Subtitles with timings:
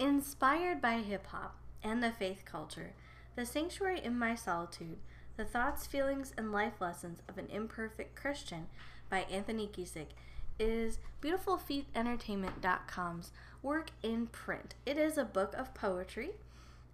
[0.00, 2.92] Inspired by hip hop and the faith culture,
[3.34, 4.98] The Sanctuary in My Solitude,
[5.36, 8.68] The Thoughts, Feelings, and Life Lessons of an Imperfect Christian
[9.10, 10.10] by Anthony Giesick
[10.56, 14.76] is BeautifulFeetEntertainment.com's work in print.
[14.86, 16.30] It is a book of poetry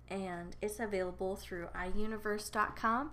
[0.08, 3.10] and it's available through iUniverse.com,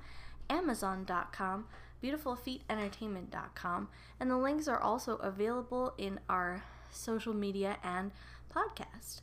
[0.49, 1.65] Amazon.com,
[2.01, 3.89] BeautifulFeetEntertainment.com,
[4.21, 8.11] and the links are also available in our social media and
[8.53, 9.19] podcast.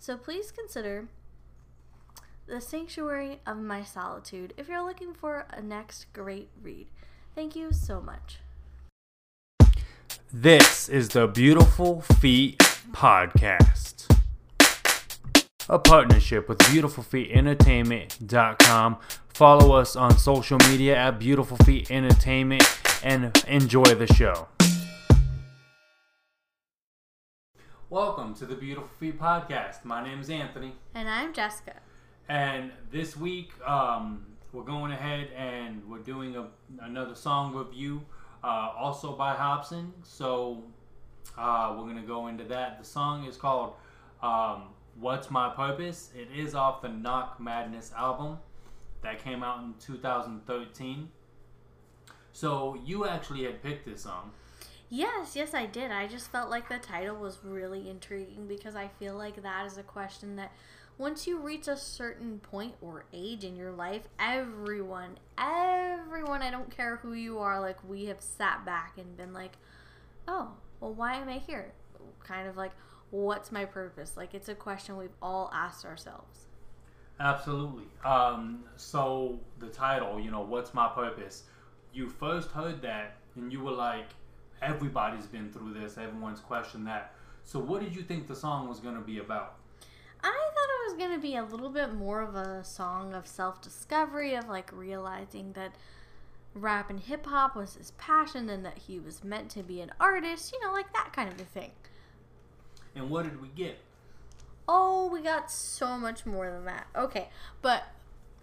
[0.00, 1.06] So please consider
[2.46, 6.86] The Sanctuary of My Solitude if you're looking for a next great read.
[7.34, 8.38] Thank you so much.
[10.32, 12.56] This is the Beautiful Feet
[12.92, 14.06] Podcast,
[15.68, 18.96] a partnership with BeautifulFeetEntertainment.com.
[19.28, 22.66] Follow us on social media at Beautiful Feet Entertainment
[23.02, 24.48] and enjoy the show.
[27.90, 29.84] Welcome to the Beautiful Feet Podcast.
[29.84, 31.74] My name is Anthony, And I'm Jessica.
[32.28, 36.46] and this week um, we're going ahead and we're doing a,
[36.82, 38.02] another song review,
[38.44, 39.90] uh, also by Hopsin.
[40.04, 40.62] So
[41.36, 42.78] uh, we're gonna go into that.
[42.78, 43.74] The song is called
[44.22, 48.38] um, "What's My Purpose." It is off the Knock Madness album
[49.02, 51.08] that came out in 2013.
[52.32, 54.30] So you actually had picked this song.
[54.92, 55.92] Yes, yes, I did.
[55.92, 59.78] I just felt like the title was really intriguing because I feel like that is
[59.78, 60.52] a question that
[60.98, 66.76] once you reach a certain point or age in your life, everyone, everyone, I don't
[66.76, 69.52] care who you are, like we have sat back and been like,
[70.26, 71.72] oh, well, why am I here?
[72.24, 72.72] Kind of like,
[73.10, 74.16] what's my purpose?
[74.16, 76.46] Like, it's a question we've all asked ourselves.
[77.20, 77.84] Absolutely.
[78.04, 81.44] Um, so the title, you know, what's my purpose?
[81.92, 84.06] You first heard that, and you were like,
[84.62, 85.98] everybody's been through this.
[85.98, 87.14] Everyone's questioned that.
[87.44, 89.56] So what did you think the song was going to be about?
[90.22, 93.26] I thought it was going to be a little bit more of a song of
[93.26, 95.74] self discovery, of like realizing that
[96.54, 99.92] rap and hip hop was his passion and that he was meant to be an
[99.98, 101.70] artist, you know, like that kind of a thing.
[102.94, 103.78] And what did we get?
[104.68, 106.86] Oh, we got so much more than that.
[106.94, 107.28] Okay,
[107.62, 107.84] but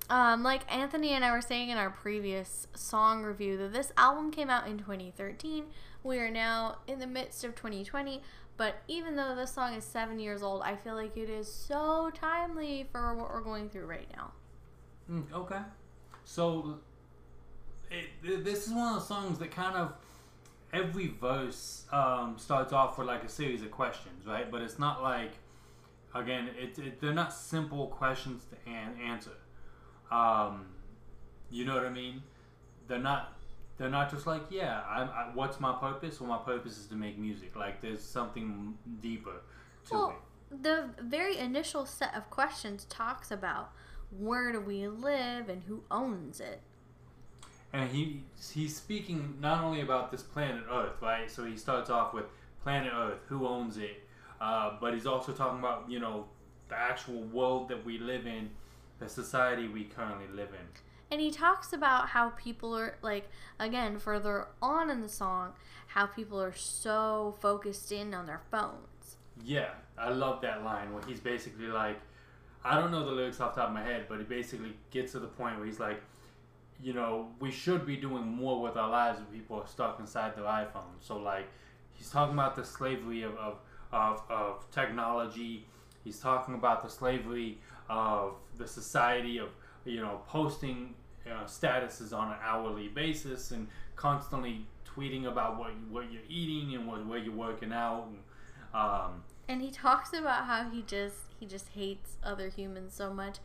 [0.09, 4.31] um, like Anthony and I were saying in our previous song review, that this album
[4.31, 5.65] came out in 2013.
[6.07, 8.21] We are now in the midst of 2020,
[8.55, 12.09] but even though this song is seven years old, I feel like it is so
[12.13, 14.31] timely for what we're going through right now.
[15.11, 15.59] Mm, okay.
[16.23, 16.79] So
[17.91, 19.95] it, th- this is one of the songs that kind of
[20.71, 24.49] every verse um, starts off with like a series of questions, right?
[24.49, 25.31] But it's not like
[26.15, 29.31] again, it, it they're not simple questions to an- answer.
[30.09, 30.67] Um,
[31.51, 32.23] you know what I mean?
[32.87, 33.36] They're not.
[33.77, 36.19] They're not just like, yeah, I, I, what's my purpose?
[36.19, 37.55] Well, my purpose is to make music.
[37.55, 39.41] Like, there's something deeper
[39.89, 40.15] to Well,
[40.51, 40.63] it.
[40.63, 43.71] the very initial set of questions talks about
[44.17, 46.61] where do we live and who owns it.
[47.73, 48.23] And he
[48.53, 51.29] he's speaking not only about this planet Earth, right?
[51.29, 52.25] So he starts off with
[52.63, 54.03] planet Earth, who owns it,
[54.39, 56.25] uh, but he's also talking about you know
[56.69, 58.49] the actual world that we live in,
[58.99, 60.65] the society we currently live in.
[61.09, 63.29] And he talks about how people are like
[63.59, 65.53] again further on in the song,
[65.87, 69.17] how people are so focused in on their phones.
[69.43, 71.99] Yeah, I love that line where he's basically like,
[72.63, 75.13] I don't know the lyrics off the top of my head, but he basically gets
[75.13, 76.01] to the point where he's like,
[76.81, 80.35] you know, we should be doing more with our lives if people are stuck inside
[80.35, 80.95] their iPhone.
[80.99, 81.47] So like,
[81.93, 83.57] he's talking about the slavery of of,
[83.91, 85.65] of, of technology.
[86.03, 89.49] He's talking about the slavery of the society of
[89.87, 90.93] you know posting
[91.25, 96.87] uh, statuses on an hourly basis and constantly tweeting about what what you're eating and
[96.87, 98.07] what where you're working out.
[98.07, 98.17] And,
[98.73, 103.37] um, And he talks about how he just he just hates other humans so much.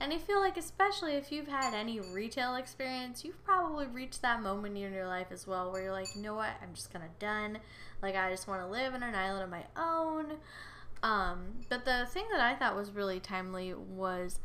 [0.00, 4.40] And I feel like especially if you've had any retail experience, you've probably reached that
[4.40, 7.04] moment in your life as well where you're like, you know what, I'm just kind
[7.04, 7.58] of done.
[8.00, 10.34] Like I just want to live in an island of my own.
[11.02, 14.38] Um, but the thing that I thought was really timely was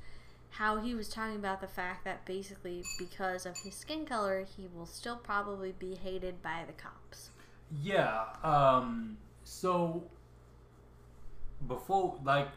[0.53, 4.67] how he was talking about the fact that basically because of his skin color, he
[4.73, 7.31] will still probably be hated by the cops.
[7.81, 8.25] Yeah.
[8.43, 10.03] Um, so
[11.67, 12.49] before, like,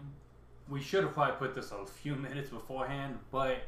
[0.69, 3.63] we should have probably put this a few minutes beforehand, but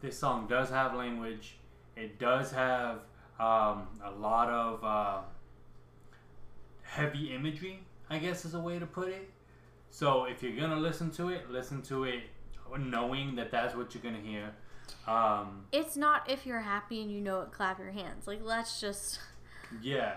[0.00, 1.58] this song does have language.
[1.96, 3.00] It does have
[3.38, 5.20] um, a lot of uh,
[6.82, 7.80] heavy imagery.
[8.08, 9.30] I guess is a way to put it.
[9.90, 12.22] So if you're gonna listen to it, listen to it
[12.78, 14.50] knowing that that's what you're gonna hear.
[15.06, 18.26] Um, It's not if you're happy and you know it, clap your hands.
[18.26, 19.20] Like let's just
[19.82, 20.16] Yeah.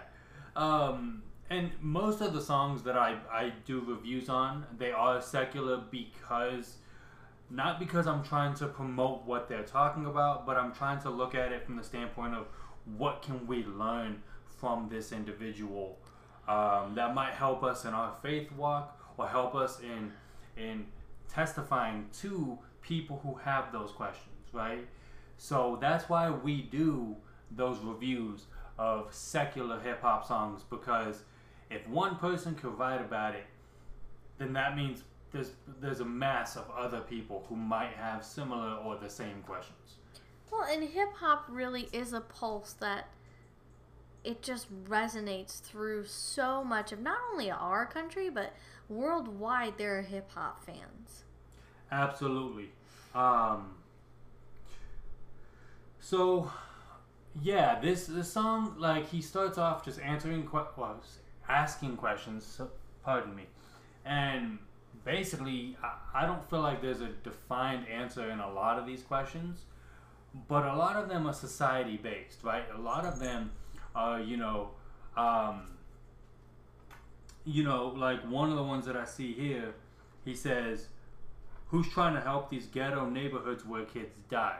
[0.56, 5.82] Um, and most of the songs that I, I do reviews on, they are secular
[5.92, 6.78] because
[7.50, 11.34] not because I'm trying to promote what they're talking about, but I'm trying to look
[11.36, 12.48] at it from the standpoint of
[12.98, 14.22] what can we learn
[14.60, 15.98] from this individual
[16.48, 20.12] um, that might help us in our faith walk or help us in
[20.62, 20.86] in
[21.30, 24.88] testifying to people who have those questions, right?
[25.38, 27.16] So that's why we do
[27.52, 28.46] those reviews
[28.78, 31.24] of secular hip hop songs because
[31.70, 33.46] if one person could write about it,
[34.38, 35.52] then that means there's
[35.82, 39.98] there's a mass of other people who might have similar or the same questions.
[40.52, 43.10] Well, and hip hop really is a pulse that
[44.24, 48.54] it just resonates through so much of not only our country but
[48.90, 49.78] worldwide.
[49.78, 51.24] There are hip hop fans.
[51.92, 52.70] Absolutely.
[53.16, 53.76] Um,
[56.00, 56.52] so,
[57.42, 61.02] yeah, this this song like he starts off just answering que- well,
[61.48, 62.46] asking questions.
[62.46, 62.70] So,
[63.04, 63.44] pardon me,
[64.06, 64.60] and
[65.06, 69.02] basically, I, I don't feel like there's a defined answer in a lot of these
[69.02, 69.60] questions,
[70.48, 72.66] but a lot of them are society based, right?
[72.76, 73.52] A lot of them
[73.96, 74.70] are, you know,
[75.16, 75.77] um,
[77.48, 79.74] you know, like one of the ones that I see here,
[80.26, 80.90] he says,
[81.70, 84.60] "Who's trying to help these ghetto neighborhoods where kids die?"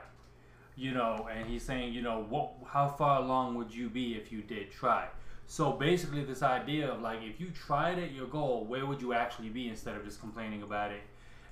[0.74, 4.32] You know, and he's saying, you know, what, how far along would you be if
[4.32, 5.08] you did try?
[5.46, 9.12] So basically, this idea of like, if you tried at your goal, where would you
[9.12, 11.02] actually be instead of just complaining about it?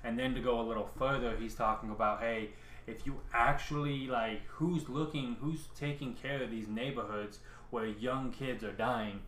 [0.03, 2.51] And then to go a little further, he's talking about, hey,
[2.87, 8.63] if you actually like, who's looking, who's taking care of these neighborhoods where young kids
[8.63, 9.19] are dying?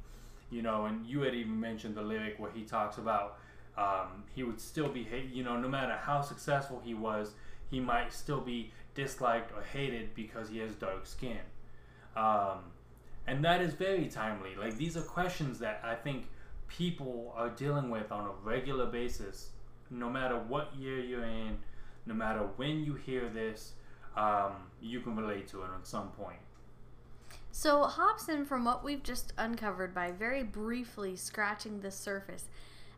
[0.50, 3.38] You know, and you had even mentioned the lyric where he talks about
[3.78, 7.34] um, he would still be, you know, no matter how successful he was,
[7.70, 11.40] he might still be disliked or hated because he has dark skin.
[12.16, 12.60] Um,
[13.28, 14.56] and that is very timely.
[14.60, 16.28] Like, these are questions that I think
[16.68, 19.50] people are dealing with on a regular basis,
[19.90, 21.58] no matter what year you're in,
[22.06, 23.74] no matter when you hear this,
[24.18, 26.40] um, you can relate to it at some point.
[27.52, 32.46] So, Hopsin, from what we've just uncovered by very briefly scratching the surface,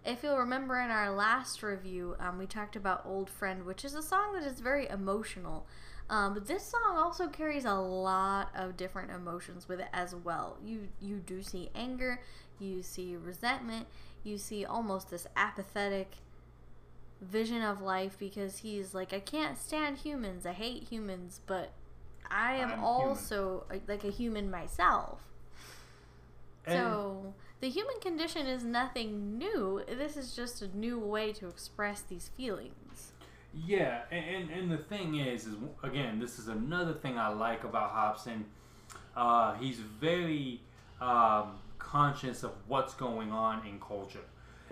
[0.06, 3.94] if you'll remember in our last review, um, we talked about Old Friend, which is
[3.94, 5.66] a song that is very emotional.
[6.10, 10.58] Um, but this song also carries a lot of different emotions with it as well.
[10.64, 12.20] You you do see anger,
[12.60, 13.88] you see resentment,
[14.24, 16.16] you see almost this apathetic
[17.22, 21.72] vision of life because he's like, I can't stand humans, I hate humans, but
[22.30, 25.22] I am I'm also a, like a human myself.
[26.66, 29.84] And- so the human condition is nothing new.
[29.88, 33.12] This is just a new way to express these feelings.
[33.54, 37.64] Yeah, and, and, and the thing is, is again, this is another thing I like
[37.64, 38.44] about Hopsin.
[39.16, 40.62] Uh, he's very
[41.02, 44.24] um, conscious of what's going on in culture.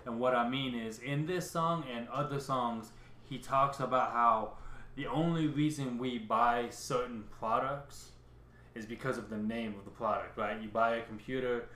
[0.06, 2.92] And what I mean is, in this song and other songs,
[3.30, 4.54] he talks about how
[5.00, 8.10] the only reason we buy certain products
[8.76, 10.62] is because of the name of the product, right?
[10.62, 11.70] You buy a computer,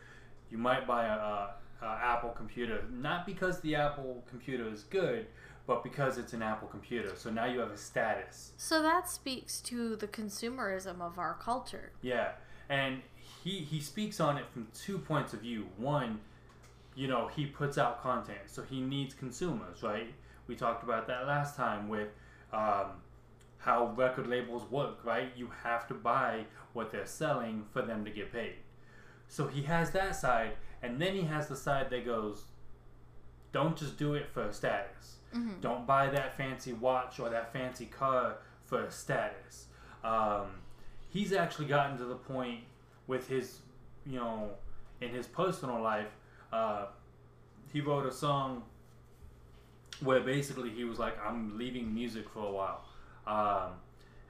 [0.51, 5.27] you might buy a, a, a Apple computer, not because the Apple computer is good,
[5.65, 7.13] but because it's an Apple computer.
[7.15, 8.51] So now you have a status.
[8.57, 11.93] So that speaks to the consumerism of our culture.
[12.01, 12.31] Yeah,
[12.67, 13.01] and
[13.41, 15.69] he he speaks on it from two points of view.
[15.77, 16.19] One,
[16.93, 20.13] you know, he puts out content, so he needs consumers, right?
[20.47, 22.09] We talked about that last time with
[22.51, 22.87] um,
[23.63, 25.31] how record labels work, right?
[25.35, 28.55] You have to buy what they're selling for them to get paid.
[29.27, 32.45] So he has that side, and then he has the side that goes,
[33.53, 35.17] don't just do it for status.
[35.33, 35.61] Mhm.
[35.61, 39.67] Don't buy that fancy watch or that fancy car for status.
[40.03, 40.47] Um,
[41.09, 42.65] he's actually gotten to the point
[43.07, 43.61] with his,
[44.05, 44.51] you know,
[45.01, 46.11] in his personal life.
[46.51, 46.87] Uh,
[47.71, 48.63] he wrote a song
[50.01, 52.85] where basically he was like, "I'm leaving music for a while,"
[53.27, 53.71] um,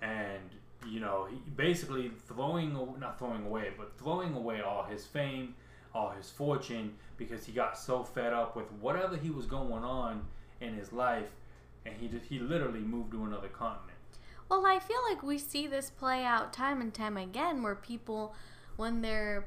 [0.02, 0.42] and
[0.88, 5.56] you know, he basically throwing not throwing away, but throwing away all his fame,
[5.94, 10.26] all his fortune, because he got so fed up with whatever he was going on
[10.60, 11.30] in his life,
[11.86, 13.98] and he just, he literally moved to another continent.
[14.50, 18.36] Well, I feel like we see this play out time and time again where people,
[18.76, 19.46] when they're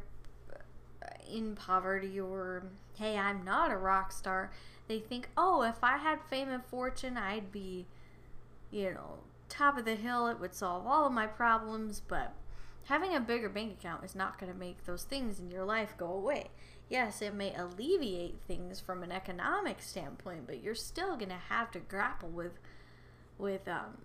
[1.31, 4.51] in poverty or, hey, I'm not a rock star,
[4.89, 7.87] they think, oh, if I had fame and fortune, I'd be,
[8.71, 10.27] you know, top of the hill.
[10.27, 12.01] It would solve all of my problems.
[12.01, 12.35] But
[12.85, 15.95] having a bigger bank account is not going to make those things in your life
[15.97, 16.51] go away.
[16.89, 21.71] Yes, it may alleviate things from an economic standpoint, but you're still going to have
[21.73, 22.59] to grapple with
[23.39, 23.99] with um,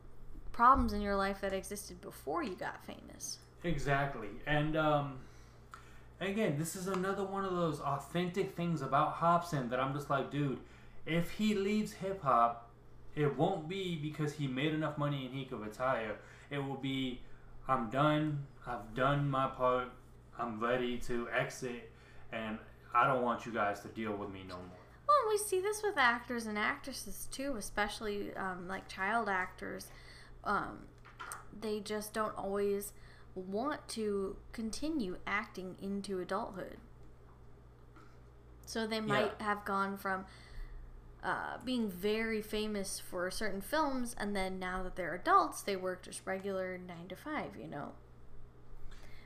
[0.52, 3.38] problems in your life that existed before you got famous.
[3.64, 5.20] Exactly, and um,
[6.20, 10.32] again, this is another one of those authentic things about Hopsin that I'm just like,
[10.32, 10.60] dude,
[11.06, 12.71] if he leaves hip hop,
[13.16, 16.16] it won't be because he made enough money and he could retire.
[16.50, 17.22] It will be,
[17.68, 18.46] I'm done.
[18.66, 19.88] I've done my part.
[20.38, 21.92] I'm ready to exit,
[22.32, 22.58] and
[22.94, 24.78] I don't want you guys to deal with me no more.
[25.08, 29.88] Well, and we see this with actors and actresses too, especially um, like child actors.
[30.44, 30.80] Um,
[31.60, 32.94] they just don't always
[33.36, 36.78] want to continue acting into adulthood.
[38.66, 39.46] So they might Yeah.
[39.46, 40.26] have gone from
[41.24, 46.04] uh, being very famous for certain films, and then now that they're adults, they work
[46.04, 47.90] just regular nine to five, you know.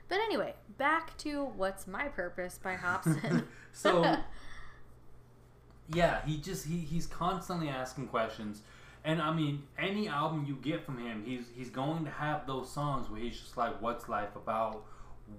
[0.08, 3.44] But anyway, back to What's My Purpose by Hopsin.
[3.72, 4.16] so
[5.92, 8.62] yeah, he just he, he's constantly asking questions.
[9.04, 12.70] And I mean, any album you get from him, he's he's going to have those
[12.70, 14.84] songs where he's just like, "What's life about?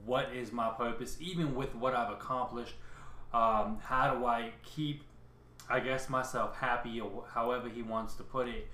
[0.06, 1.18] What is my purpose?
[1.20, 2.76] Even with what I've accomplished,
[3.34, 5.04] um, how do I keep,
[5.70, 8.68] I guess, myself happy, or however he wants to put it."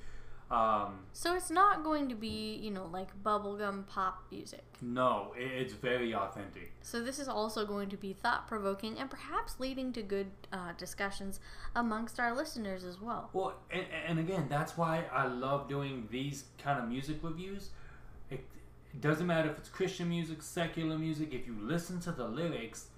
[0.52, 4.64] Um, So it's not going to be, you know, like bubblegum pop music.
[4.82, 6.74] no, it's very authentic.
[6.82, 10.74] So this is also going to be thought provoking and perhaps leading to good uh,
[10.78, 11.40] discussions
[11.76, 13.30] amongst our listeners as well.
[13.34, 17.72] Well, and, and again, that's why I love doing these kind of music reviews.
[18.30, 18.46] It,
[18.94, 21.34] it doesn't matter if it's Christian music, secular music.
[21.34, 22.90] If you listen to the lyrics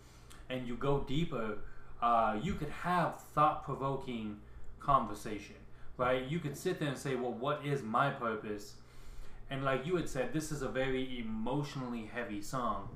[0.50, 1.60] and you go deeper,
[2.06, 4.38] uh, you could have thought-provoking
[4.80, 5.56] conversation,
[5.98, 6.24] right?
[6.26, 8.76] You could sit there and say, "Well, what is my purpose?"
[9.50, 12.90] And like you had said, this is a very emotionally heavy song.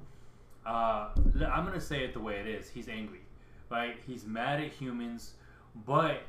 [0.63, 1.09] Uh,
[1.51, 2.69] I'm gonna say it the way it is.
[2.69, 3.21] He's angry,
[3.71, 3.97] right?
[4.05, 5.33] He's mad at humans,
[5.87, 6.21] but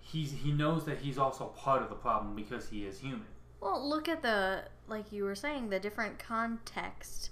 [0.00, 3.26] he's he knows that he's also part of the problem because he is human.
[3.60, 7.28] Well, look at the, like you were saying, the different context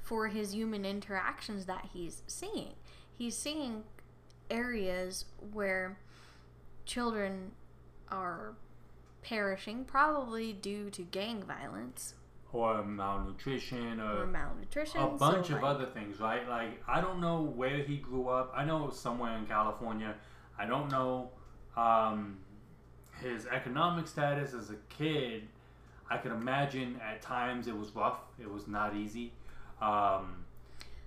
[0.00, 2.72] for his human interactions that he's seeing.
[3.18, 3.84] He's seeing
[4.50, 5.98] areas where
[6.84, 7.52] children
[8.08, 8.54] are
[9.22, 12.14] perishing, probably due to gang violence
[12.52, 15.00] Or malnutrition, or, or malnutrition.
[15.00, 16.48] a bunch so, of like, other things, right?
[16.48, 18.52] Like I don't know where he grew up.
[18.56, 20.14] I know it was somewhere in California.
[20.58, 21.30] I don't know
[21.76, 22.38] um,
[23.20, 25.48] his economic status as a kid.
[26.08, 28.20] I can imagine at times it was rough.
[28.40, 29.32] It was not easy.
[29.82, 30.45] Um,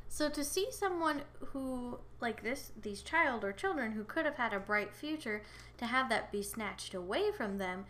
[0.09, 1.21] So to see someone
[1.53, 5.43] who like this these child or children who could have had a bright future
[5.77, 7.85] to have that be snatched away from them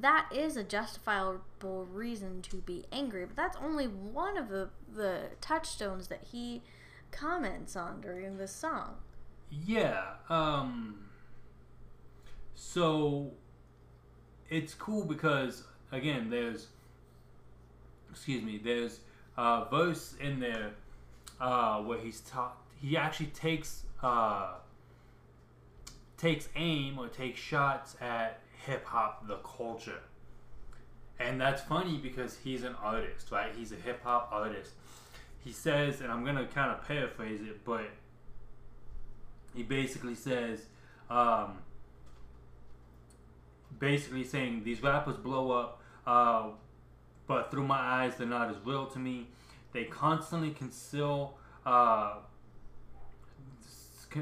[0.00, 5.22] that is a justifiable reason to be angry but that's only one of the the
[5.40, 6.62] touchstones that he
[7.10, 8.96] comments on during this song
[9.50, 10.02] Yeah.
[10.28, 11.08] Um,
[12.54, 13.30] so
[14.50, 16.68] it's cool because again, there's
[18.10, 19.00] excuse me, there's
[19.36, 20.72] a verse in there
[21.40, 22.56] uh, where he's taught.
[22.80, 24.54] He actually takes uh,
[26.16, 30.00] takes aim or takes shots at hip hop, the culture.
[31.20, 33.50] And that's funny because he's an artist, right?
[33.56, 34.72] He's a hip hop artist.
[35.44, 37.90] He says, and I'm gonna kind of paraphrase it, but
[39.54, 40.66] he basically says,
[41.10, 41.58] um,
[43.78, 46.48] basically saying these rappers blow up, uh,
[47.26, 49.28] but through my eyes they're not as real to me.
[49.72, 52.14] They constantly conceal, uh,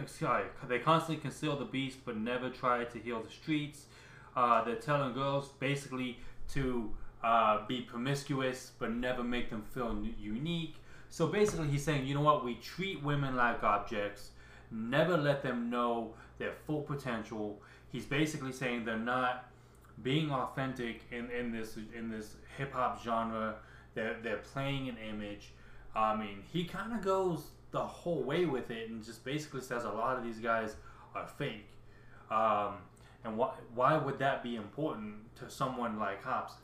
[0.07, 3.87] sorry, they constantly conceal the beast, but never try to heal the streets.
[4.35, 6.19] Uh, they're telling girls basically
[6.53, 6.91] to
[7.23, 10.77] uh, be promiscuous, but never make them feel unique.
[11.09, 12.45] So basically, he's saying, you know what?
[12.45, 14.31] We treat women like objects,
[14.71, 17.61] never let them know their full potential.
[17.91, 19.51] He's basically saying they're not
[20.03, 23.57] being authentic in, in this in this hip hop genre.
[23.97, 25.53] They're they're playing an image.
[25.97, 29.85] I mean, he kind of goes the whole way with it and just basically says
[29.85, 30.77] a lot of these guys
[31.15, 31.67] are fake.
[32.31, 32.75] Um,
[33.25, 36.61] and why why would that be important to someone like Hopsin?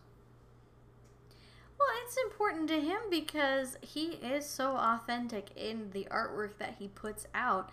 [1.79, 6.87] Well, it's important to him because he is so authentic in the artwork that he
[6.87, 7.71] puts out.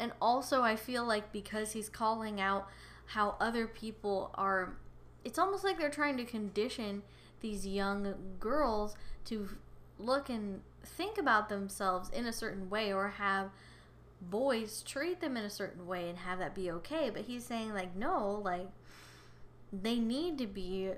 [0.00, 2.66] And also, I feel like because he's calling out
[3.06, 4.74] how other people are,
[5.24, 7.02] it's almost like they're trying to condition
[7.42, 8.94] these young girls
[9.26, 9.48] to
[9.98, 13.50] look and think about themselves in a certain way or have
[14.20, 17.10] boys treat them in a certain way and have that be okay.
[17.10, 18.68] But he's saying, like, no, like,
[19.72, 20.92] they need to be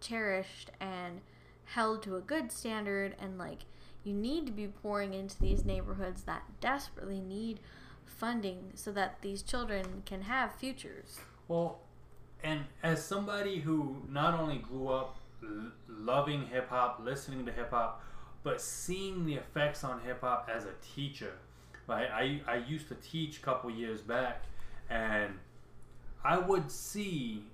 [0.00, 1.20] cherished and
[1.64, 3.60] held to a good standard and like
[4.04, 7.58] you need to be pouring into these neighborhoods that desperately need
[8.04, 11.18] funding so that these children can have futures.
[11.48, 11.80] Well,
[12.42, 15.16] and as somebody who not only grew up
[15.88, 18.02] loving hip hop, listening to hip hop,
[18.42, 21.32] but seeing the effects on hip hop as a teacher,
[21.86, 22.08] right?
[22.10, 24.44] I I used to teach a couple years back,
[24.90, 25.38] and
[26.24, 27.44] I would see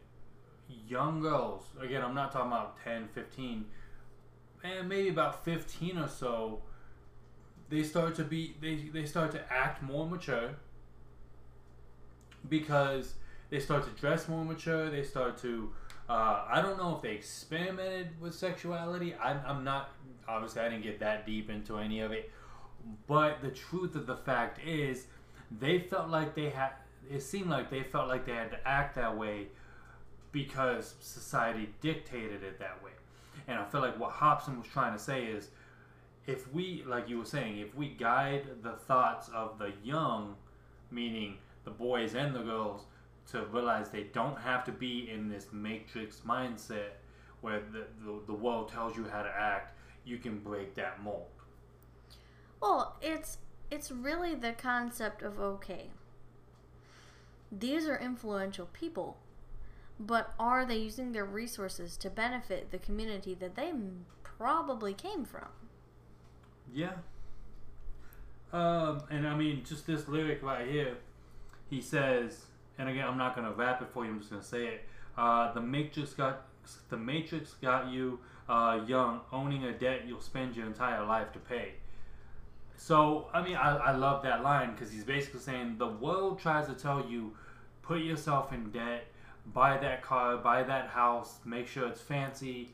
[0.88, 1.64] young girls.
[1.80, 3.66] Again, I'm not talking about 10, 15,
[4.62, 6.62] and maybe about 15 or so.
[7.68, 10.56] They start to be they they start to act more mature
[12.48, 13.14] because
[13.50, 14.90] they start to dress more mature.
[14.90, 15.72] They start to
[16.10, 19.14] uh, I don't know if they experimented with sexuality.
[19.14, 19.90] I'm, I'm not
[20.26, 22.32] obviously I didn't get that deep into any of it,
[23.06, 25.06] but the truth of the fact is
[25.60, 26.72] they felt like they had.
[27.08, 29.46] It seemed like they felt like they had to act that way
[30.32, 32.90] because society dictated it that way.
[33.46, 35.48] And I feel like what Hopsin was trying to say is
[36.26, 40.34] if we, like you were saying, if we guide the thoughts of the young,
[40.90, 42.82] meaning the boys and the girls,
[43.30, 46.90] to realize they don't have to be in this matrix mindset
[47.40, 51.26] where the, the, the world tells you how to act, you can break that mold.
[52.60, 53.38] Well, it's
[53.70, 55.90] it's really the concept of okay.
[57.52, 59.16] These are influential people,
[59.98, 63.72] but are they using their resources to benefit the community that they
[64.22, 65.48] probably came from?
[66.72, 66.92] Yeah.
[68.52, 70.96] Um, and I mean, just this lyric right here,
[71.68, 72.46] he says,
[72.80, 74.10] and again, I'm not gonna rap it for you.
[74.10, 74.84] I'm just gonna say it.
[75.16, 76.46] Uh, the Matrix got
[76.88, 78.18] the Matrix got you
[78.48, 81.74] uh, young, owning a debt you'll spend your entire life to pay.
[82.76, 86.66] So I mean, I, I love that line because he's basically saying the world tries
[86.68, 87.36] to tell you,
[87.82, 89.06] put yourself in debt,
[89.52, 92.70] buy that car, buy that house, make sure it's fancy,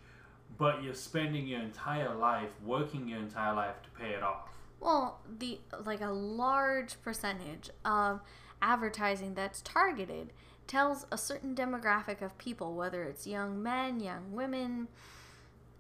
[0.57, 4.49] but you're spending your entire life working your entire life to pay it off.
[4.79, 8.21] Well, the like a large percentage of
[8.63, 10.33] advertising that's targeted
[10.67, 14.89] tells a certain demographic of people, whether it's young men, young women,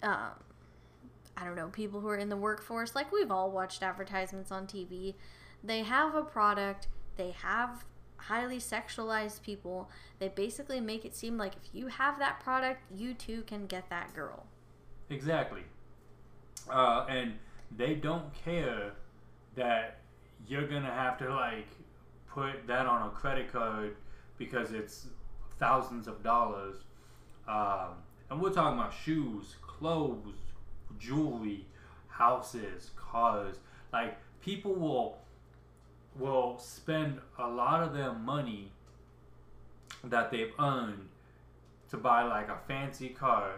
[0.03, 0.31] um,
[1.37, 2.95] I don't know, people who are in the workforce.
[2.95, 5.15] Like we've all watched advertisements on TV.
[5.63, 7.85] They have a product, they have
[8.17, 9.91] highly sexualized people.
[10.19, 13.89] They basically make it seem like if you have that product, you too can get
[13.91, 14.47] that girl.
[15.11, 15.63] Exactly.
[16.71, 17.35] Uh, and
[17.77, 18.93] they don't care
[19.55, 19.99] that
[20.49, 21.67] you're gonna have to like
[22.37, 23.97] put that on a credit card
[24.37, 25.07] because it's
[25.59, 26.77] thousands of dollars.
[27.49, 27.95] Um,
[28.29, 30.35] and we're talking about shoes, clothes,
[30.99, 31.65] jewelry,
[32.09, 33.57] houses, cars.
[33.93, 35.19] Like people will
[36.19, 38.71] will spend a lot of their money
[40.05, 41.09] that they've earned
[41.91, 43.53] to buy like a fancy car,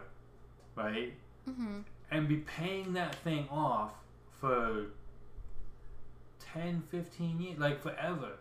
[0.77, 1.15] right?
[1.49, 1.81] Mm-hmm.
[2.11, 3.93] And be paying that thing off
[4.41, 4.87] for
[6.53, 8.33] 10, 15 years, like forever.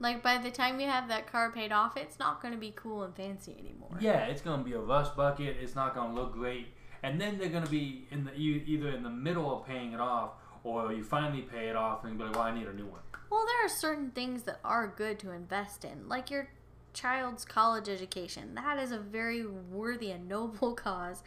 [0.00, 2.72] Like by the time you have that car paid off, it's not going to be
[2.76, 3.98] cool and fancy anymore.
[4.00, 5.56] Yeah, it's gonna be a rust bucket.
[5.60, 6.68] It's not gonna look great,
[7.02, 10.32] and then they're gonna be in the either in the middle of paying it off,
[10.62, 13.00] or you finally pay it off and be like, "Well, I need a new one."
[13.30, 16.48] Well, there are certain things that are good to invest in, like your
[16.92, 18.54] child's college education.
[18.54, 21.22] That is a very worthy and noble cause.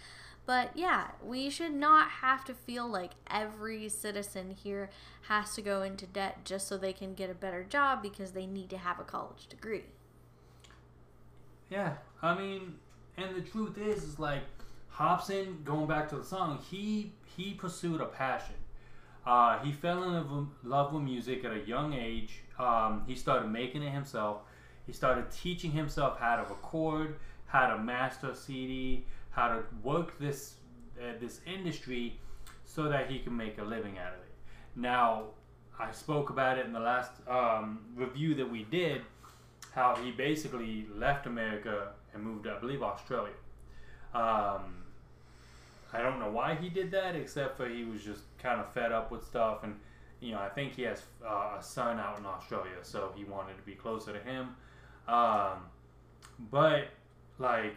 [0.45, 4.89] But yeah, we should not have to feel like every citizen here
[5.23, 8.45] has to go into debt just so they can get a better job because they
[8.45, 9.83] need to have a college degree.
[11.69, 12.75] Yeah, I mean,
[13.17, 14.43] and the truth is, is like
[14.93, 15.63] Hopsin.
[15.63, 18.55] Going back to the song, he he pursued a passion.
[19.25, 22.39] Uh, he fell in love with, music at a young age.
[22.57, 24.41] Um, he started making it himself.
[24.87, 30.55] He started teaching himself how to record, how to master CD, how to work this
[30.99, 32.19] uh, this industry,
[32.65, 34.33] so that he can make a living out of it.
[34.75, 35.25] Now,
[35.79, 39.01] I spoke about it in the last um, review that we did
[39.71, 43.33] how he basically left America and moved, I believe, Australia.
[44.13, 44.83] Um,
[45.93, 48.91] I don't know why he did that, except for he was just kind of fed
[48.91, 49.75] up with stuff, and
[50.19, 53.57] you know, I think he has uh, a son out in Australia, so he wanted
[53.57, 54.55] to be closer to him.
[55.07, 55.63] Um,
[56.51, 56.89] but
[57.39, 57.75] like,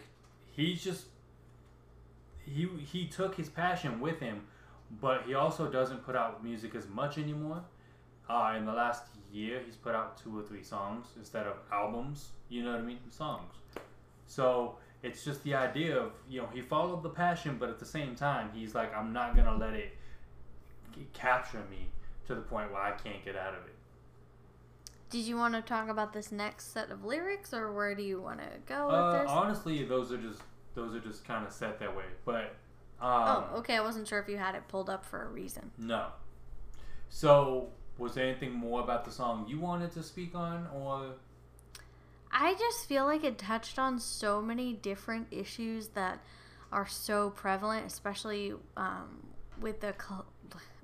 [0.52, 1.06] he's just
[2.46, 4.42] he he took his passion with him,
[5.00, 7.62] but he also doesn't put out music as much anymore.
[8.28, 12.30] Uh, in the last year, he's put out two or three songs instead of albums.
[12.48, 12.98] You know what I mean?
[13.10, 13.52] Songs.
[14.26, 17.84] So it's just the idea of you know he followed the passion, but at the
[17.86, 19.96] same time, he's like, I'm not gonna let it
[21.12, 21.88] capture me
[22.26, 23.74] to the point where I can't get out of it.
[25.10, 28.20] Did you want to talk about this next set of lyrics, or where do you
[28.20, 29.30] want to go with Uh, this?
[29.30, 30.40] honestly, those are just
[30.74, 32.04] those are just kind of set that way.
[32.24, 32.54] But
[33.00, 33.76] um, oh, okay.
[33.76, 35.70] I wasn't sure if you had it pulled up for a reason.
[35.78, 36.06] no.
[37.08, 41.14] So was there anything more about the song you wanted to speak on, or
[42.32, 46.18] I just feel like it touched on so many different issues that
[46.72, 49.28] are so prevalent, especially um,
[49.60, 50.26] with the col-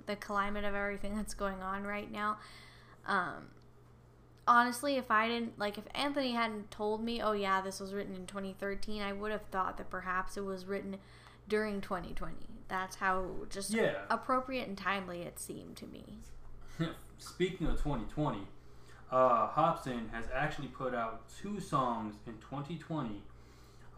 [0.05, 2.37] the climate of everything that's going on right now.
[3.05, 3.47] Um,
[4.47, 8.15] honestly, if I didn't like, if Anthony hadn't told me, oh yeah, this was written
[8.15, 10.97] in 2013, I would have thought that perhaps it was written
[11.47, 12.35] during 2020.
[12.67, 14.01] That's how just Yeah.
[14.09, 16.19] appropriate and timely it seemed to me.
[17.17, 18.47] Speaking of 2020,
[19.11, 23.21] uh, Hopsin has actually put out two songs in 2020.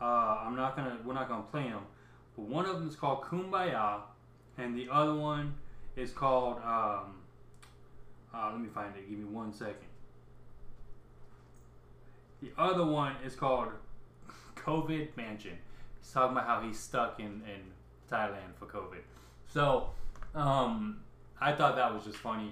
[0.01, 1.83] Uh, I'm not gonna, we're not gonna play them,
[2.35, 4.01] but one of them is called Kumbaya,
[4.57, 5.53] and the other one
[5.95, 6.57] is called.
[6.57, 7.21] Um,
[8.33, 9.07] uh, let me find it.
[9.07, 9.75] Give me one second.
[12.43, 13.69] The other one is called
[14.57, 15.57] COVID Mansion.
[16.01, 17.61] He's talking about how he's stuck in, in
[18.11, 18.99] Thailand for COVID.
[19.47, 19.91] So,
[20.35, 20.99] um,
[21.39, 22.51] I thought that was just funny.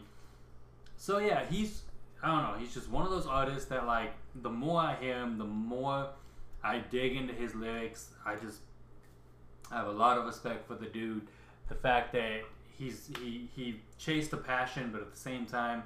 [0.96, 1.82] So yeah, he's
[2.24, 5.20] I don't know, he's just one of those artists that like the more I hear
[5.20, 6.08] him, the more
[6.64, 8.12] I dig into his lyrics.
[8.26, 8.60] I just
[9.72, 11.28] I have a lot of respect for the dude.
[11.68, 12.44] The fact that
[12.78, 15.84] he's he he chased a passion, but at the same time,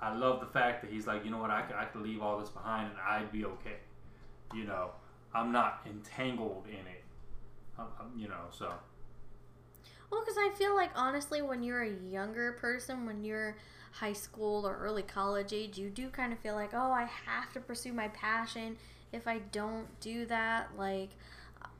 [0.00, 2.22] I love the fact that he's like, you know what, I could, I could leave
[2.22, 3.76] all this behind and I'd be okay.
[4.54, 4.90] You know,
[5.34, 7.02] I'm not entangled in it.
[7.78, 8.72] Um, um, you know, so
[10.10, 13.56] Well, because I feel like honestly, when you're a younger person, when you're
[13.92, 17.52] high school or early college age, you do kind of feel like, oh, I have
[17.54, 18.76] to pursue my passion.
[19.12, 21.10] If I don't do that, like,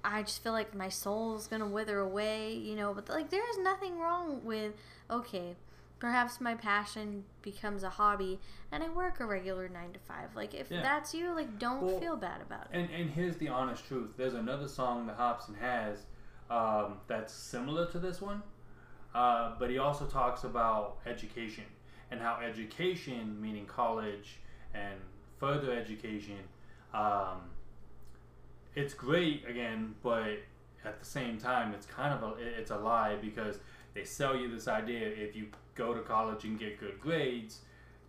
[0.05, 2.94] I just feel like my soul is gonna wither away, you know.
[2.94, 4.72] But like, there is nothing wrong with
[5.11, 5.57] okay.
[5.99, 8.39] Perhaps my passion becomes a hobby,
[8.71, 10.37] and I work a regular nine to five.
[10.37, 10.83] Like, if Yeah.
[10.83, 12.69] that's you, like, don't Well, feel bad about it.
[12.73, 14.11] And and here's the honest truth.
[14.17, 16.05] There's another song that Hopsin has
[16.51, 18.43] um, that's similar to this one,
[19.15, 21.65] uh, but he also talks about education
[22.11, 24.37] and how education, meaning college
[24.75, 25.01] and
[25.39, 26.39] further education,
[26.95, 27.51] um,
[28.75, 30.39] it's great again, but
[30.85, 33.59] at the same time, it's kind of a it's a lie because
[33.95, 37.61] they sell you this idea if you go to college and get good grades,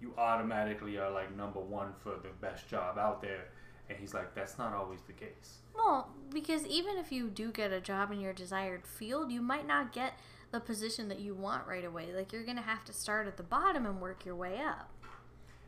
[0.01, 3.45] you automatically are like number one for the best job out there.
[3.89, 5.59] And he's like, that's not always the case.
[5.73, 9.67] Well, because even if you do get a job in your desired field, you might
[9.67, 10.13] not get
[10.51, 12.07] the position that you want right away.
[12.13, 14.89] Like you're gonna have to start at the bottom and work your way up.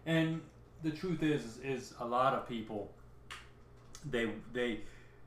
[0.05, 0.41] And
[0.83, 2.91] the truth is, is a lot of people,
[4.09, 4.81] they they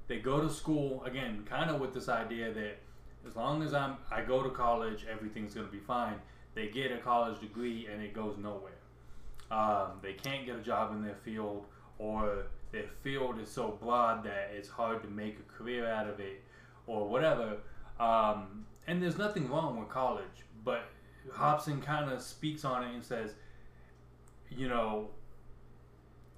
[0.09, 2.79] they go to school again, kind of with this idea that
[3.27, 6.17] as long as I'm I go to college, everything's gonna be fine.
[6.55, 8.73] They get a college degree and it goes nowhere.
[9.51, 11.67] Um, they can't get a job in their field,
[11.99, 16.21] or their field is so broad that it's hard to make a career out of
[16.21, 16.43] it,
[16.87, 17.59] or whatever.
[18.01, 20.25] Um, and there's nothing wrong with college,
[20.65, 20.85] but
[21.31, 23.35] Hopsin kind of speaks on it and says,
[24.51, 25.09] you know,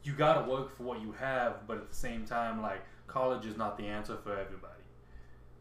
[0.03, 3.47] you got to work for what you have, but at the same time, like college
[3.47, 4.83] is not the answer for everybody.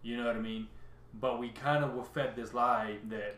[0.02, 0.68] You know what I mean?
[1.13, 3.36] But we kind of were fed this lie that,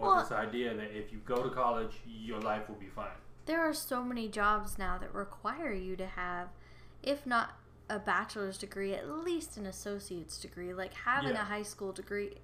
[0.00, 3.12] or Well- this idea that if you go to college, your life will be fine.
[3.46, 6.48] There are so many jobs now that require you to have,
[7.02, 7.52] if not
[7.88, 10.72] a bachelor's degree, at least an associate's degree.
[10.72, 11.42] Like having Yeah.
[11.42, 12.38] a high school degree,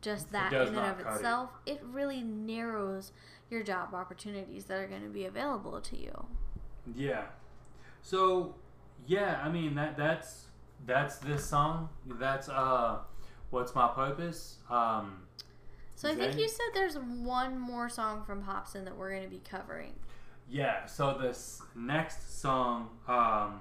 [0.00, 1.16] just that in and of cut it.
[1.16, 3.12] itself, it really narrows
[3.50, 6.26] your job opportunities that are going to be available to you.
[6.94, 7.26] Yeah.
[8.02, 8.54] So,
[9.06, 10.46] yeah, I mean that that's
[10.86, 11.88] that's this song.
[12.06, 13.00] That's uh,
[13.50, 14.58] what's my purpose?
[14.70, 15.26] Um,
[15.96, 19.30] So I think you said there's one more song from Hopsin that we're going to
[19.30, 19.94] be covering.
[20.46, 23.60] Yeah, so this next song um,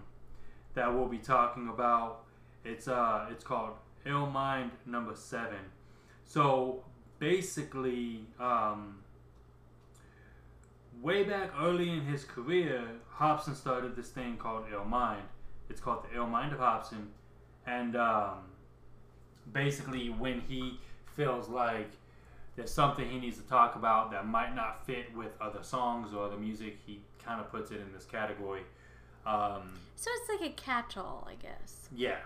[0.74, 2.26] that we'll be talking about,
[2.66, 3.72] it's uh, it's called
[4.06, 5.72] Ill Mind Number Seven.
[6.26, 6.84] So
[7.20, 8.98] basically, um,
[11.02, 12.84] way back early in his career,
[13.18, 15.24] Hopsin started this thing called Ill Mind.
[15.70, 17.08] It's called the Ill Mind of Hopsin,
[17.66, 18.40] and um,
[19.54, 20.82] basically, when he
[21.16, 21.92] feels like
[22.56, 26.26] there's something he needs to talk about that might not fit with other songs or
[26.26, 28.62] other music, he kind of puts it in this category.
[29.26, 31.90] Um, So it's like a catch-all, I guess.
[31.96, 32.20] yeah,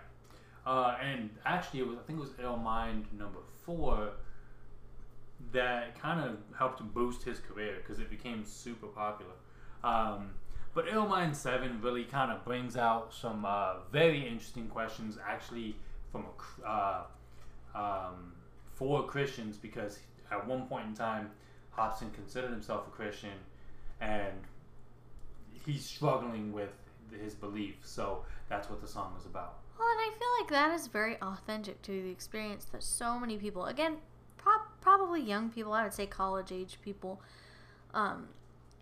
[0.65, 4.11] uh, and actually, it was I think it was Ill Mind number four
[5.51, 9.31] that kind of helped boost his career because it became super popular.
[9.83, 10.31] Um,
[10.73, 15.75] but Ill Mind Seven really kind of brings out some uh, very interesting questions, actually,
[16.11, 16.25] from
[16.65, 17.03] a uh,
[17.73, 18.33] um,
[18.73, 19.99] for Christians because
[20.31, 21.31] at one point in time,
[21.77, 23.37] Hopsin considered himself a Christian,
[24.01, 24.33] and
[25.65, 26.71] he's struggling with
[27.21, 27.89] his beliefs.
[27.89, 29.57] So that's what the song is about.
[29.77, 33.37] Well, and I feel like that is very authentic to the experience that so many
[33.37, 33.97] people, again,
[34.37, 37.21] prob- probably young people, I would say college age people,
[37.93, 38.27] um,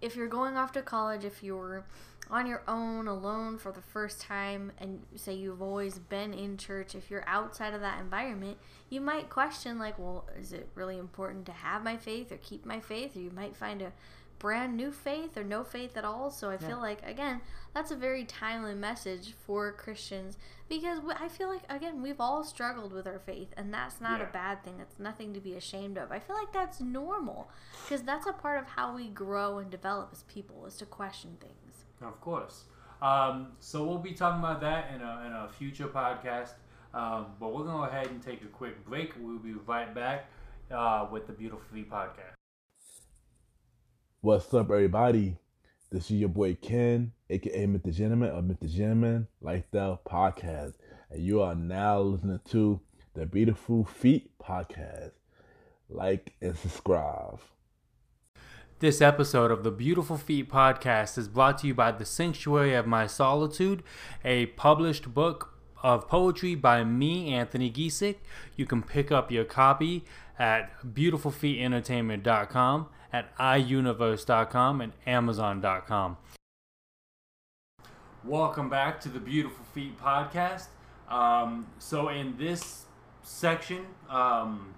[0.01, 1.85] if you're going off to college, if you're
[2.29, 6.93] on your own, alone for the first time, and say you've always been in church,
[6.93, 8.57] if you're outside of that environment,
[8.89, 12.65] you might question, like, well, is it really important to have my faith or keep
[12.65, 13.15] my faith?
[13.15, 13.93] Or you might find a
[14.39, 16.29] brand new faith or no faith at all.
[16.29, 16.67] So I Yeah.
[16.67, 17.41] feel like, again,
[17.73, 20.37] that's a very timely message for Christians
[20.69, 24.27] because I feel like, again, we've all struggled with our faith, and that's not Yeah.
[24.29, 24.77] a bad thing.
[24.77, 26.11] That's nothing to be ashamed of.
[26.11, 27.49] I feel like that's normal
[27.83, 31.37] because that's a part of how we grow and develop as people is to question
[31.39, 31.85] things.
[32.01, 32.65] Of course.
[33.01, 36.53] Um, so we'll be talking about that in a, in a future podcast.
[36.93, 39.13] Um, but we're going to go ahead and take a quick break.
[39.19, 40.25] We'll be right back
[40.71, 42.36] uh, with the Beautiful Feet podcast.
[44.21, 45.37] What's up, everybody?
[45.91, 47.93] This is your boy Ken, aka Mr.
[47.93, 48.67] Gentleman of Mr.
[48.67, 50.73] Gentleman Lifestyle Podcast,
[51.11, 52.79] and you are now listening to
[53.13, 55.11] the Beautiful Feet Podcast.
[55.87, 57.41] Like and subscribe.
[58.79, 62.87] This episode of the Beautiful Feet podcast is brought to you by The Sanctuary of
[62.87, 63.83] My Solitude,
[64.25, 65.53] a published book
[65.83, 68.15] of poetry by me, Anthony Giesick.
[68.55, 70.05] You can pick up your copy
[70.39, 76.17] at beautifulfeetentertainment.com, at iuniverse.com, and amazon.com.
[78.23, 80.67] Welcome back to the Beautiful Feet podcast.
[81.09, 82.85] Um, so, in this
[83.23, 84.73] section, um,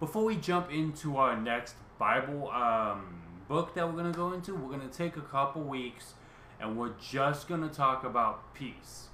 [0.00, 4.54] before we jump into our next Bible um, book that we're going to go into,
[4.54, 6.14] we're going to take a couple weeks
[6.60, 9.08] and we're just going to talk about peace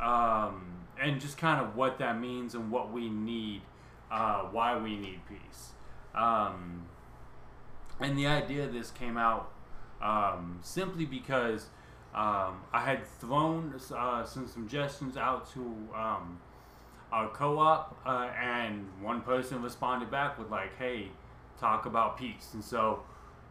[0.00, 0.66] um,
[1.00, 3.62] and just kind of what that means and what we need,
[4.10, 5.70] uh, why we need peace.
[6.14, 6.86] Um,
[8.00, 9.50] and the idea of this came out
[10.00, 11.66] um, simply because
[12.14, 15.60] um, I had thrown uh, some suggestions out to
[15.94, 16.40] um,
[17.12, 21.10] our co-op, uh, and one person responded back with like, "Hey,
[21.58, 23.02] talk about peace." And so,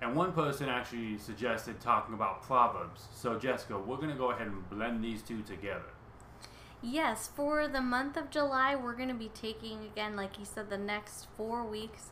[0.01, 3.07] and one person actually suggested talking about proverbs.
[3.13, 5.91] So, Jessica, we're gonna go ahead and blend these two together.
[6.81, 10.69] Yes, for the month of July, we're going to be taking, again, like you said,
[10.69, 12.11] the next four weeks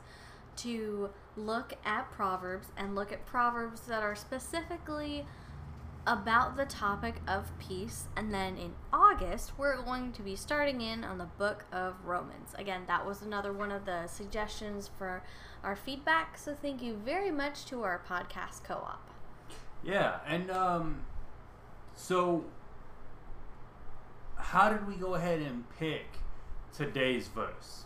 [0.58, 5.26] to look at Proverbs and look at Proverbs that are specifically
[6.08, 8.06] about the topic of peace.
[8.16, 12.54] And then in August, we're going to be starting in on the book of Romans.
[12.58, 15.24] Again, that was another one of the suggestions for
[15.64, 16.38] our feedback.
[16.38, 19.10] So thank you very much to our podcast co op.
[19.84, 21.02] Yeah, and um,
[21.96, 22.46] so
[24.38, 26.06] how did we go ahead and pick
[26.74, 27.86] today's verse?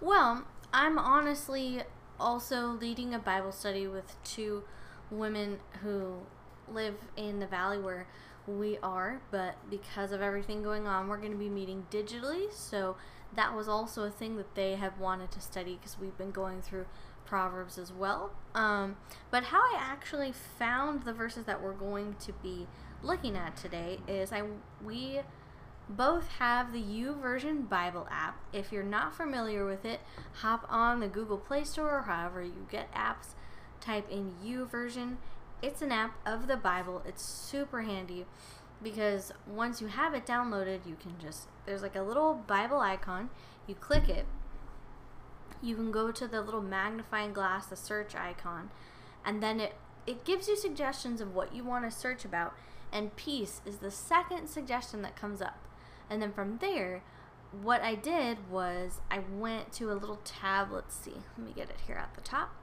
[0.00, 1.82] Well, I'm honestly
[2.20, 4.64] also leading a Bible study with two
[5.10, 6.18] women who
[6.70, 8.06] live in the valley where
[8.46, 12.52] we are, but because of everything going on, we're going to be meeting digitally.
[12.52, 12.96] So
[13.34, 16.62] that was also a thing that they have wanted to study because we've been going
[16.62, 16.86] through
[17.24, 18.30] Proverbs as well.
[18.54, 18.96] Um,
[19.30, 22.66] but how I actually found the verses that we're going to be
[23.02, 24.42] looking at today is I
[24.82, 25.20] we
[25.88, 28.38] both have the YouVersion Bible app.
[28.52, 30.00] If you're not familiar with it,
[30.34, 33.34] hop on the Google Play Store or however you get apps,
[33.80, 35.16] type in YouVersion.
[35.62, 37.02] It's an app of the Bible.
[37.06, 38.26] It's super handy
[38.82, 43.30] because once you have it downloaded, you can just, there's like a little Bible icon.
[43.66, 44.26] You click it,
[45.62, 48.70] you can go to the little magnifying glass, the search icon,
[49.24, 49.74] and then it,
[50.06, 52.54] it gives you suggestions of what you want to search about.
[52.92, 55.67] And peace is the second suggestion that comes up.
[56.10, 57.02] And then from there,
[57.62, 60.70] what I did was I went to a little tab.
[60.72, 61.14] Let's see.
[61.36, 62.54] Let me get it here at the top.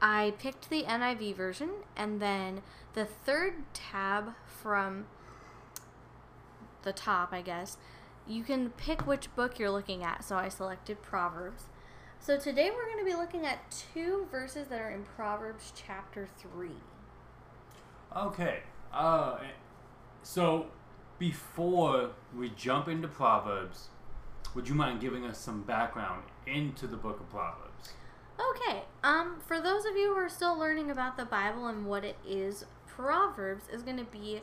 [0.00, 2.60] I picked the NIV version, and then
[2.92, 5.06] the third tab from
[6.82, 7.78] the top, I guess,
[8.26, 10.24] you can pick which book you're looking at.
[10.24, 11.64] So I selected Proverbs.
[12.20, 16.28] So today we're going to be looking at two verses that are in Proverbs chapter
[16.38, 16.70] 3.
[18.16, 18.60] Okay.
[18.92, 19.38] Uh,
[20.22, 20.66] so
[21.18, 23.88] before we jump into Proverbs,
[24.54, 27.92] would you mind giving us some background into the book of Proverbs?
[28.38, 28.82] Okay.
[29.02, 32.16] Um, for those of you who are still learning about the Bible and what it
[32.26, 34.40] is, Proverbs is going to be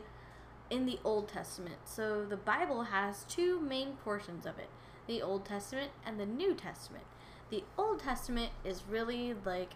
[0.70, 1.76] in the Old Testament.
[1.84, 4.68] So the Bible has two main portions of it
[5.08, 7.04] the Old Testament and the New Testament.
[7.50, 9.72] The Old Testament is really like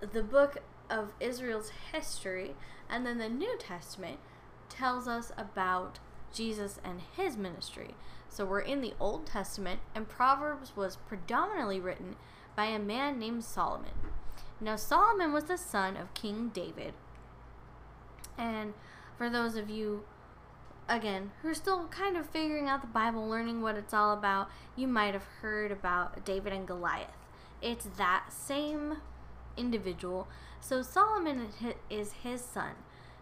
[0.00, 2.54] the book of Israel's history,
[2.88, 4.18] and then the New Testament
[4.68, 5.98] tells us about
[6.32, 7.94] Jesus and his ministry.
[8.28, 12.16] So we're in the Old Testament, and Proverbs was predominantly written
[12.54, 13.92] by a man named Solomon.
[14.60, 16.94] Now, Solomon was the son of King David.
[18.36, 18.74] And
[19.16, 20.04] for those of you,
[20.88, 24.48] again, who are still kind of figuring out the Bible, learning what it's all about,
[24.76, 27.16] you might have heard about David and Goliath.
[27.62, 28.98] It's that same
[29.56, 30.28] individual
[30.60, 31.48] So Solomon
[31.90, 32.72] is his son.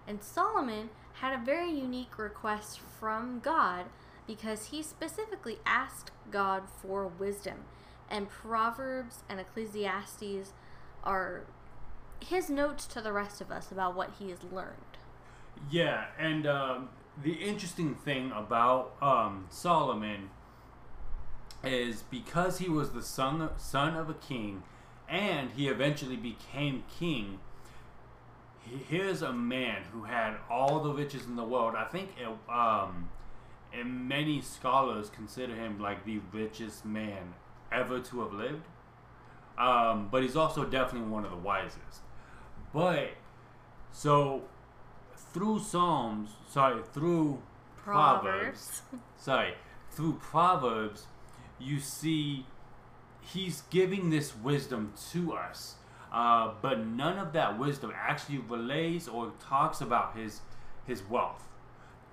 [0.07, 3.87] And Solomon had a very unique request from God
[4.27, 7.65] because he specifically asked God for wisdom.
[8.11, 10.53] And Proverbs and Ecclesiastes
[11.03, 11.43] are
[12.21, 14.99] his notes to the rest of us about what he has learned.
[15.71, 16.89] Yeah, and um,
[17.23, 20.31] the interesting thing about um, Solomon
[21.65, 24.63] is because he was the son son of a king,
[25.09, 27.39] and he eventually became king.
[28.71, 31.75] He- Here's a man who had all the riches in the world.
[31.75, 33.09] I think, it, um,
[33.73, 37.35] and many scholars consider him like the richest man
[37.73, 38.65] ever to have lived.
[39.59, 42.03] Um, but he's also definitely one of the wisest.
[42.73, 43.11] But
[43.91, 44.45] so
[45.17, 47.41] through Psalms, sorry, through
[47.77, 48.83] Proverbs,
[49.17, 49.55] sorry,
[49.91, 51.07] through Proverbs,
[51.59, 52.47] you see
[53.21, 55.76] he's giving this wisdom to us.
[56.17, 60.41] Uh, but none of that wisdom actually relays or talks about his
[60.87, 61.43] his wealth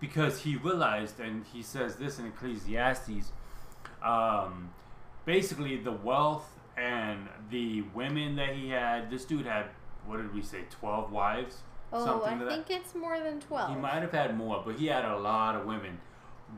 [0.02, 3.32] because he realized and he says this in ecclesiastes
[4.04, 4.70] um,
[5.26, 9.68] basically the wealth and the women that he had this dude had
[10.06, 11.56] what did we say 12 wives
[11.94, 13.70] Oh, something I to that think it's more than 12.
[13.70, 16.00] he might have had more, but he had a lot of women.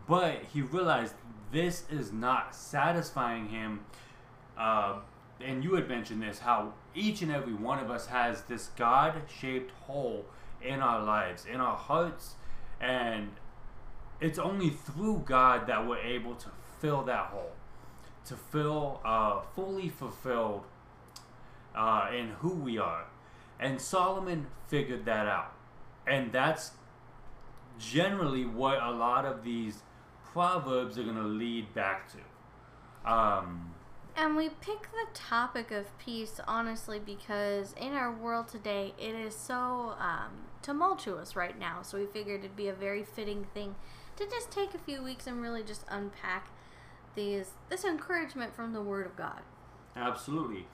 [0.07, 1.13] But he realized
[1.51, 3.81] this is not satisfying him.
[4.57, 4.99] Uh,
[5.41, 9.21] and you had mentioned this how each and every one of us has this God
[9.39, 10.25] shaped hole
[10.61, 12.35] in our lives, in our hearts.
[12.79, 13.31] And
[14.19, 16.47] it's only through God that we're able to
[16.79, 17.51] fill that hole,
[18.25, 20.63] to feel uh, fully fulfilled
[21.75, 23.05] uh, in who we are.
[23.59, 25.53] And Solomon figured that out.
[26.07, 26.71] And that's
[27.77, 29.83] generally what a lot of these
[30.31, 33.11] proverbs are going to lead back to.
[33.11, 33.74] Um,
[34.17, 39.35] And we pick the topic of peace honestly because in our world today it is
[39.35, 41.81] so um, tumultuous right now.
[41.81, 43.75] So we figured it'd be a very fitting thing
[44.15, 46.47] to just take a few weeks and really just unpack
[47.15, 49.41] these this encouragement from the Word of God.
[49.95, 50.67] absolutely.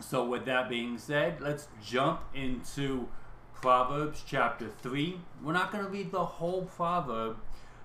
[0.00, 3.08] So, with that being said, let's jump into
[3.54, 5.20] Proverbs chapter 3.
[5.42, 7.36] We're not going to read the whole proverb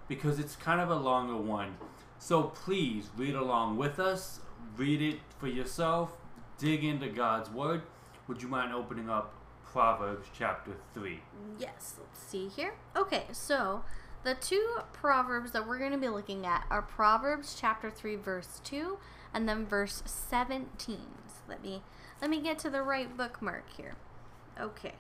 [0.08, 1.76] because it's kind of a longer one.
[2.19, 4.39] So, please read along with us,
[4.75, 6.12] read it for yourself,
[6.58, 7.84] dig into God's Word.
[8.27, 11.19] Would you mind opening up Proverbs chapter 3?
[11.60, 12.73] Yes, let's see here.
[12.95, 13.84] Okay, so
[14.23, 18.60] the two proverbs that we're going to be looking at are Proverbs chapter 3 verse
[18.63, 18.97] 2
[19.34, 20.97] and then verse 17.
[21.27, 21.82] So let me
[22.21, 23.95] let me get to the right bookmark here.
[24.60, 24.93] Okay.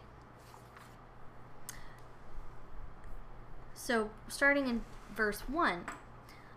[3.73, 4.81] So, starting in
[5.15, 5.85] verse 1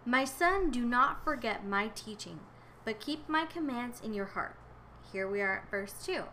[0.06, 2.40] My son, do not forget my teaching,
[2.84, 4.56] but keep my commands in your heart.
[5.12, 6.24] Here we are at verse 2.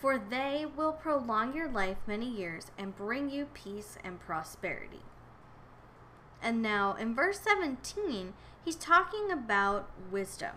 [0.00, 5.00] For they will prolong your life many years and bring you peace and prosperity.
[6.42, 10.56] And now in verse 17, he's talking about wisdom.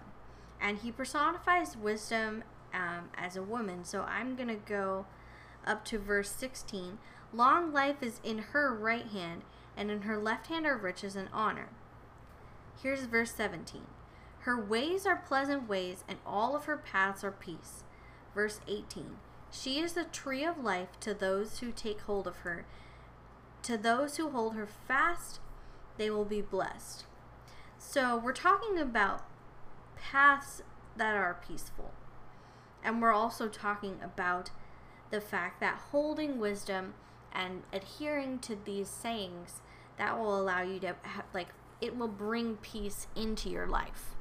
[0.60, 3.86] And he personifies wisdom um, as a woman.
[3.86, 5.06] So I'm going to go
[5.66, 6.98] up to verse 16.
[7.34, 9.44] Long life is in her right hand,
[9.78, 11.70] and in her left hand are riches and honor.
[12.82, 13.82] Here's verse 17.
[14.40, 17.84] Her ways are pleasant ways, and all of her paths are peace.
[18.36, 19.18] Verse 18.
[19.52, 22.66] She is the tree of life to those who take hold of her.
[23.64, 25.40] To those who hold her fast,
[25.98, 27.06] they will be blessed.
[27.80, 29.26] So we're talking about
[29.96, 30.62] paths
[30.96, 31.92] that are peaceful.
[32.84, 34.52] And we're also talking about
[35.10, 36.94] the fact that holding wisdom
[37.34, 39.62] and adhering to these sayings
[39.98, 41.50] that will allow you to have, like
[41.82, 44.16] it will bring peace into your life.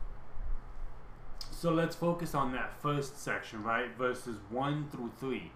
[1.50, 3.96] So let's focus on that first section, right?
[3.96, 5.50] Verses 1 through 3.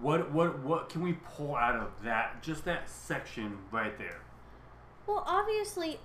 [0.00, 4.22] What what what can we pull out of that just that section right there?
[5.06, 6.00] Well, obviously,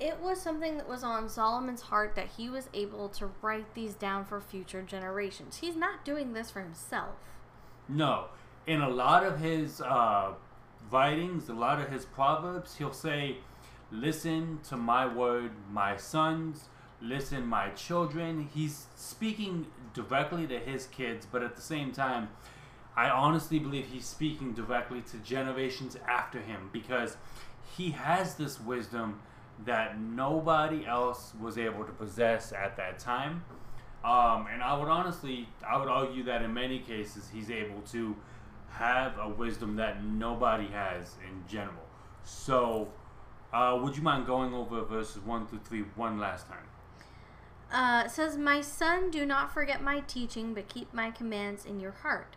[0.00, 3.94] it was something that was on Solomon's heart that he was able to write these
[3.94, 5.58] down for future generations.
[5.58, 7.16] He's not doing this for himself.
[7.88, 8.26] No.
[8.66, 10.32] In a lot of his uh,
[10.90, 13.38] writings, a lot of his proverbs, he'll say,
[13.92, 16.64] Listen to my word, my sons,
[17.00, 18.48] listen, my children.
[18.52, 22.28] He's speaking directly to his kids, but at the same time,
[22.96, 27.16] I honestly believe he's speaking directly to generations after him because
[27.76, 29.20] he has this wisdom
[29.64, 33.44] that nobody else was able to possess at that time.
[34.04, 38.16] Um, and I would honestly, I would argue that in many cases, he's able to
[38.76, 41.84] have a wisdom that nobody has in general.
[42.24, 42.88] So,
[43.52, 46.68] uh, would you mind going over verses 1 through 3 one last time?
[47.72, 51.80] Uh, it says, My son, do not forget my teaching, but keep my commands in
[51.80, 52.36] your heart.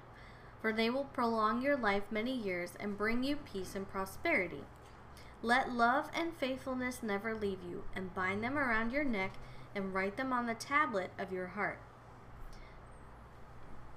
[0.62, 4.64] For they will prolong your life many years and bring you peace and prosperity.
[5.42, 9.34] Let love and faithfulness never leave you, and bind them around your neck
[9.76, 11.80] and write them on the tablet of your heart.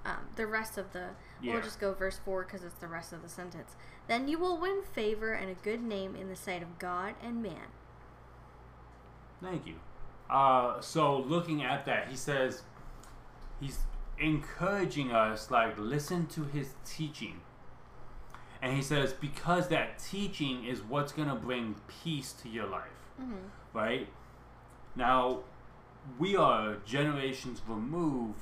[0.05, 1.09] Um, the rest of the,
[1.43, 1.53] Yeah.
[1.53, 3.75] we'll just go verse 4 because it's the rest of the sentence.
[4.07, 7.43] Then you will win favor and a good name in the sight of God and
[7.43, 7.67] man.
[9.41, 9.75] Thank you.
[10.29, 12.63] Uh, so looking at that, he says
[13.59, 13.79] he's
[14.17, 17.41] encouraging us like listen to his teaching.
[18.61, 22.87] And he says because that teaching is what's going to bring peace to your life,
[23.21, 23.77] Mm-hmm.
[23.77, 24.07] right?
[24.95, 25.39] Now,
[26.17, 28.39] we are generations removed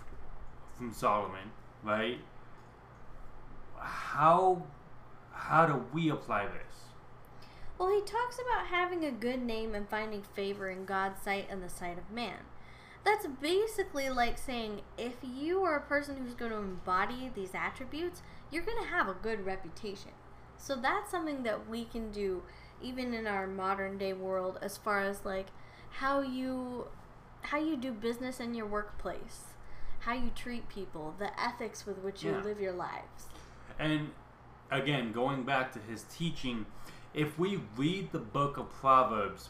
[0.78, 1.52] from Solomon,
[1.84, 2.20] right?
[3.82, 4.64] How
[5.34, 6.86] how do we apply this?
[7.78, 11.64] Well, he talks about having a good name and finding favor in God's sight and
[11.64, 12.38] the sight of man.
[13.04, 18.22] That's basically like saying if you are a person who's going to embody these attributes,
[18.52, 20.12] you're going to have a good reputation.
[20.58, 22.44] So that's something that we can do
[22.80, 25.48] even in our modern day world as far as like
[25.90, 26.86] how you
[27.44, 29.56] how you do business in your workplace,
[30.02, 32.44] how you treat people, the ethics with which you Yeah.
[32.44, 33.26] live your lives.
[33.82, 34.12] And
[34.70, 36.68] again, going back to his teaching,
[37.16, 39.50] if we read the book of Proverbs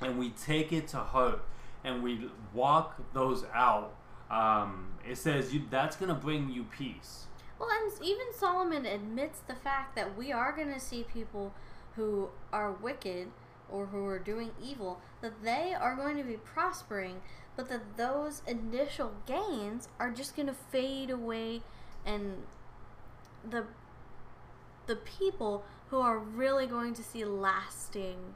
[0.00, 1.42] and we take it to heart
[1.82, 3.92] and we walk those out,
[4.30, 7.26] um, it says you, that's going to bring you peace.
[7.58, 11.52] Well, and even Solomon admits the fact that we are going to see people
[11.96, 13.28] who are wicked
[13.68, 17.20] or who are doing evil, that they are going to be prospering,
[17.56, 21.62] but that those initial gains are just going to fade away
[22.06, 22.44] and
[23.48, 23.66] the
[24.86, 28.34] the people who are really going to see lasting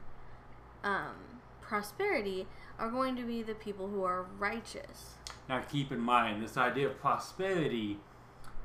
[0.83, 1.15] um,
[1.61, 2.47] prosperity
[2.79, 5.15] are going to be the people who are righteous.
[5.49, 7.97] Now, keep in mind, this idea of prosperity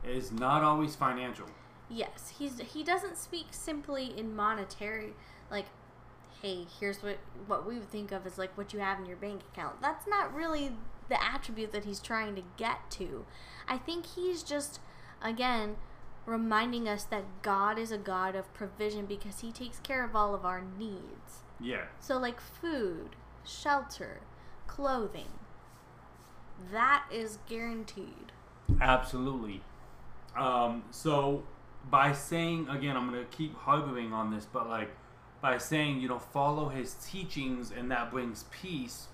[0.05, 1.47] is not always financial.
[1.89, 5.13] Yes, he's he doesn't speak simply in monetary
[5.51, 5.67] like
[6.41, 9.17] hey, here's what what we would think of as like what you have in your
[9.17, 9.81] bank account.
[9.81, 10.73] That's not really
[11.09, 13.25] the attribute that he's trying to get to.
[13.69, 14.81] I think he's just
[15.21, 15.77] again
[16.27, 20.35] reminding us that God is a God of provision because he takes care of all
[20.35, 21.43] of our needs.
[21.61, 21.85] Yeah.
[22.01, 24.21] So like food, shelter,
[24.67, 25.29] clothing.
[26.71, 28.33] That is guaranteed.
[28.81, 29.63] Absolutely.
[30.37, 31.43] Um, so
[31.91, 34.91] by saying again, I'm gonna keep harboring on this, but like
[35.41, 39.09] by saying you know follow his teachings and that brings peace,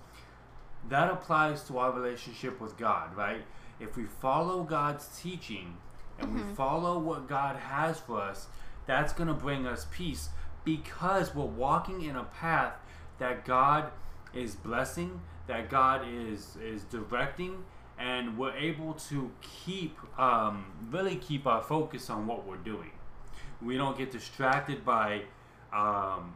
[0.87, 3.41] that applies to our relationship with God, right?
[3.79, 5.77] If we follow God's teaching
[6.19, 8.47] and we follow what God has for us,
[8.85, 10.29] that's gonna bring us peace
[10.63, 12.73] because we're walking in a path
[13.19, 13.91] that God
[14.33, 17.63] is blessing, that God is is directing,
[17.97, 22.91] and we're able to keep um, really keep our focus on what we're doing.
[23.61, 25.23] We don't get distracted by
[25.73, 26.33] um,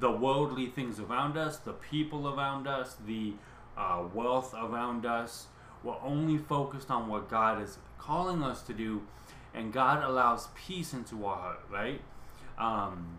[0.00, 3.34] the worldly things around us, the people around us, the
[3.76, 5.46] uh, wealth around us.
[5.82, 9.02] We're only focused on what God is calling us to do,
[9.54, 12.00] and God allows peace into our heart, right?
[12.58, 13.18] Um,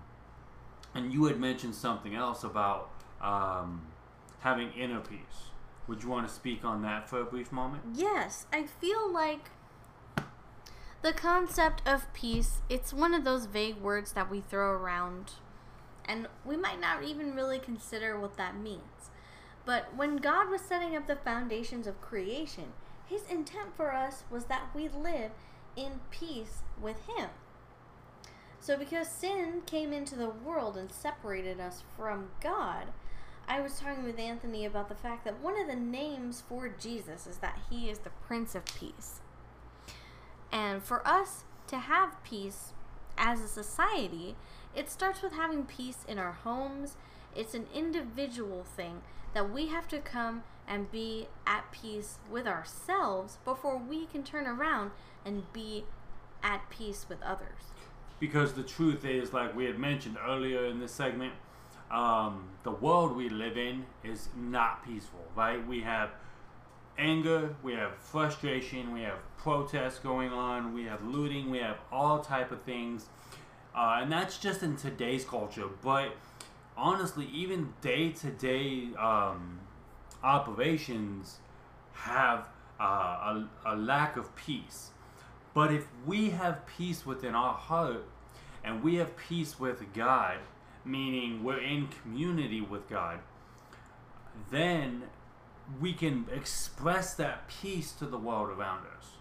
[0.94, 2.90] and you had mentioned something else about
[3.22, 3.88] um,
[4.40, 5.52] having inner peace.
[5.88, 7.84] Would you want to speak on that for a brief moment?
[7.94, 9.50] Yes, I feel like
[11.02, 15.34] the concept of peace, it's one of those vague words that we throw around
[16.06, 18.82] and we might not even really consider what that means.
[19.66, 22.74] But when God was setting up the foundations of creation,
[23.06, 25.32] his intent for us was that we live
[25.76, 27.30] in peace with him.
[28.60, 32.88] So because sin came into the world and separated us from God,
[33.48, 37.28] I was talking with Anthony about the fact that one of the names for Jesus
[37.28, 39.20] is that he is the Prince of Peace.
[40.52, 42.72] And for us to have peace
[43.18, 44.36] as a society,
[44.76, 46.96] it starts with having peace in our homes.
[47.36, 49.02] It's an individual thing
[49.34, 54.48] that we have to come and be at peace with ourselves before we can turn
[54.48, 54.92] around
[55.26, 55.86] and be
[56.42, 57.72] at peace with others.
[58.20, 61.34] Because the truth is, like we had mentioned earlier in this segment,
[61.92, 65.66] um, the world we live in is not peaceful, right?
[65.68, 66.12] We have
[66.98, 72.20] anger, we have frustration, we have protests going on, we have looting, we have all
[72.20, 73.08] type of things,
[73.76, 75.68] uh, and that's just in today's culture.
[75.82, 76.16] But
[76.78, 78.90] honestly, even day to day
[80.24, 81.40] operations
[81.94, 82.48] have
[82.80, 84.92] uh, a, a lack of peace.
[85.54, 88.06] But if we have peace within our heart
[88.64, 90.38] and we have peace with God,
[90.84, 93.20] meaning we're in community with God,
[94.50, 95.04] then
[95.80, 99.12] we can express that peace to the world around us.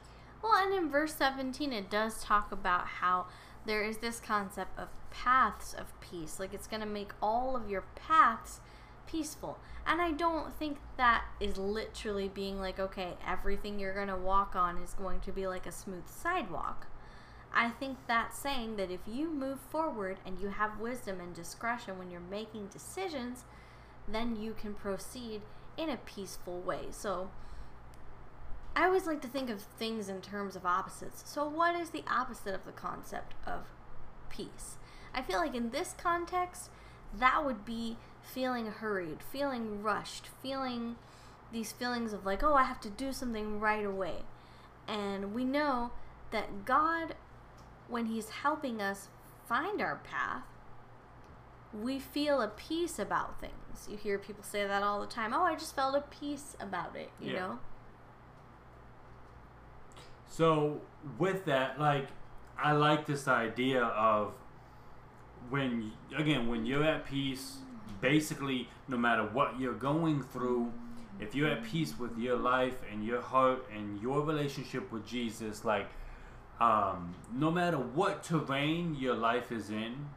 [0.42, 3.26] Well, and in verse 17, it does talk about how
[3.64, 6.40] there is this concept of paths of peace.
[6.40, 8.60] Like it's going to make all of your paths
[9.06, 9.58] peaceful.
[9.86, 14.54] And I don't think that is literally being like, okay, everything you're going to walk
[14.54, 16.86] on is going to be like a smooth sidewalk.
[17.54, 21.98] I think that's saying that if you move forward and you have wisdom and discretion
[21.98, 23.44] when you're making decisions,
[24.08, 25.42] then you can proceed
[25.76, 26.86] in a peaceful way.
[26.90, 27.30] So
[28.74, 31.22] I always like to think of things in terms of opposites.
[31.26, 33.66] So, what is the opposite of the concept of
[34.30, 34.76] peace?
[35.14, 36.70] I feel like in this context,
[37.18, 40.96] that would be feeling hurried, feeling rushed, feeling
[41.52, 44.22] these feelings of like, oh, I have to do something right away.
[44.88, 45.90] And we know
[46.30, 47.14] that God,
[47.88, 49.08] when He's helping us
[49.46, 50.44] find our path,
[51.72, 53.88] we feel a peace about things.
[53.90, 55.32] You hear people say that all the time.
[55.34, 57.38] Oh, I just felt a peace about it, you Yeah.
[57.40, 57.58] know?
[60.28, 60.80] So
[61.18, 62.08] with that, like,
[62.58, 64.32] I like this idea of
[65.50, 67.58] when again when you're at peace.
[68.02, 70.72] Basically, no matter what you're going through,
[71.20, 75.64] if you're at peace with your life and your heart and your relationship with Jesus,
[75.64, 75.86] like,
[76.60, 80.08] um, no matter what terrain your life is in,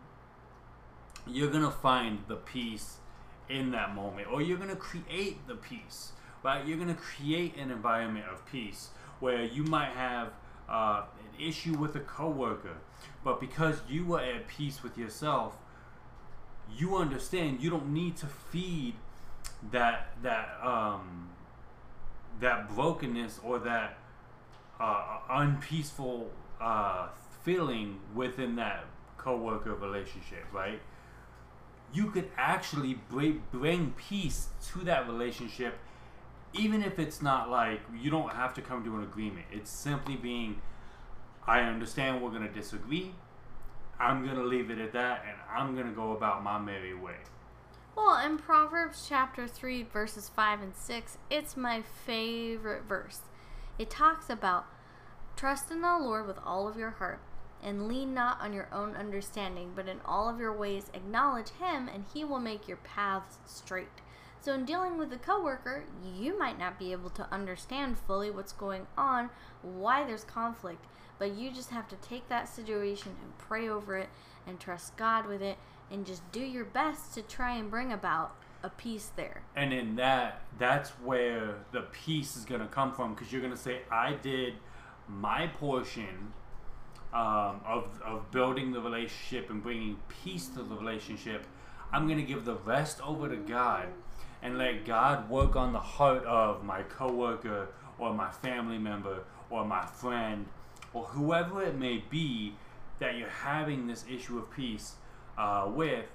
[1.28, 2.98] you're gonna find the peace
[3.50, 6.14] in that moment, or you're gonna create the peace,
[6.44, 6.66] right?
[6.66, 10.30] You're gonna create an environment of peace where you might have
[10.68, 12.78] uh, an issue with a coworker,
[13.24, 15.58] but because you were at peace with yourself,
[16.78, 18.96] you understand you don't need to feed
[19.72, 21.30] that that um,
[22.40, 23.98] that brokenness or that
[24.80, 27.08] uh, unpeaceful uh,
[27.44, 28.86] feeling within that
[29.18, 30.82] coworker relationship, right?
[31.94, 35.78] You could actually bring, peace to that relationship,
[36.54, 39.46] even if it's not like you don't have to come to an agreement.
[39.52, 40.62] It's simply being,
[41.48, 43.14] I understand we're gonna disagree.
[44.00, 47.16] I'm gonna leave it at that, and I'm gonna go about my merry way.
[47.96, 53.22] Well, in Proverbs chapter 3, verses 5 and 6, it's my favorite verse.
[53.80, 54.66] It talks about
[55.38, 57.22] trust in the Lord with all of your heart
[57.64, 61.88] and lean not on your own understanding, but in all of your ways acknowledge him
[61.88, 63.88] and he will make your paths straight.
[64.42, 65.86] So in dealing with a coworker,
[66.16, 69.30] you might not be able to understand fully what's going on,
[69.64, 70.86] why there's conflict,
[71.20, 74.10] but you just have to take that situation and pray over it
[74.48, 75.58] and trust God with it
[75.92, 79.44] and just do your best to try and bring about a peace there.
[79.56, 83.54] and in that that's where the peace is going to come from because you're going
[83.54, 84.56] to say i did
[85.08, 86.34] my portion
[87.14, 91.46] um, of, of building the relationship and bringing peace to the relationship
[91.92, 93.88] i'm going to give the rest over to god
[94.42, 97.68] and let god work on the heart of my coworker
[98.00, 99.20] or my family member
[99.52, 100.48] or my friend
[100.96, 102.56] or whoever it may be
[103.00, 104.96] that you're having this issue of peace
[105.38, 106.06] uh, with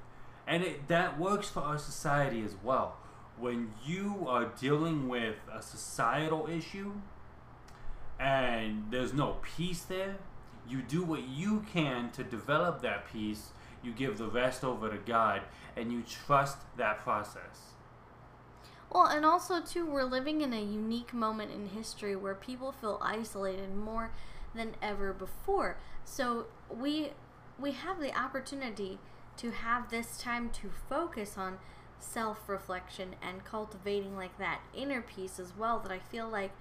[0.47, 2.97] and it, that works for our society as well.
[3.39, 6.93] When you are dealing with a societal issue
[8.19, 10.17] and there's no peace there,
[10.69, 13.51] you do what you can to develop that peace.
[13.83, 15.43] You give the rest over to God
[15.77, 17.75] and you trust that process.
[18.91, 22.99] Well, and also too, we're living in a unique moment in history where people feel
[23.01, 24.11] isolated more
[24.55, 25.77] than ever before.
[26.05, 27.13] So we
[27.59, 28.99] we have the opportunity
[29.37, 31.59] to have this time to focus on
[31.99, 36.53] self-reflection and cultivating like that inner peace as well that I feel like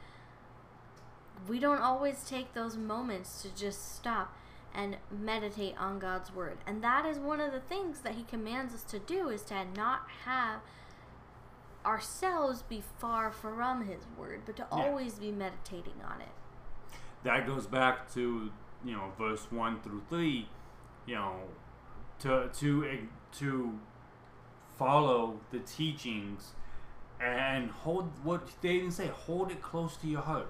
[1.47, 4.35] we don't always take those moments to just stop
[4.75, 6.57] and meditate on God's word.
[6.67, 9.63] And that is one of the things that he commands us to do is to
[9.75, 10.59] not have
[11.85, 14.83] ourselves be far from his word, but to Yeah.
[14.89, 16.29] always be meditating on it.
[17.23, 18.51] That goes back to
[18.83, 20.47] you know verse one through three.
[21.05, 21.35] You know,
[22.19, 22.99] to to
[23.39, 23.79] to
[24.77, 26.53] follow the teachings
[27.19, 29.07] and hold what they even say.
[29.07, 30.47] Hold it close to your heart,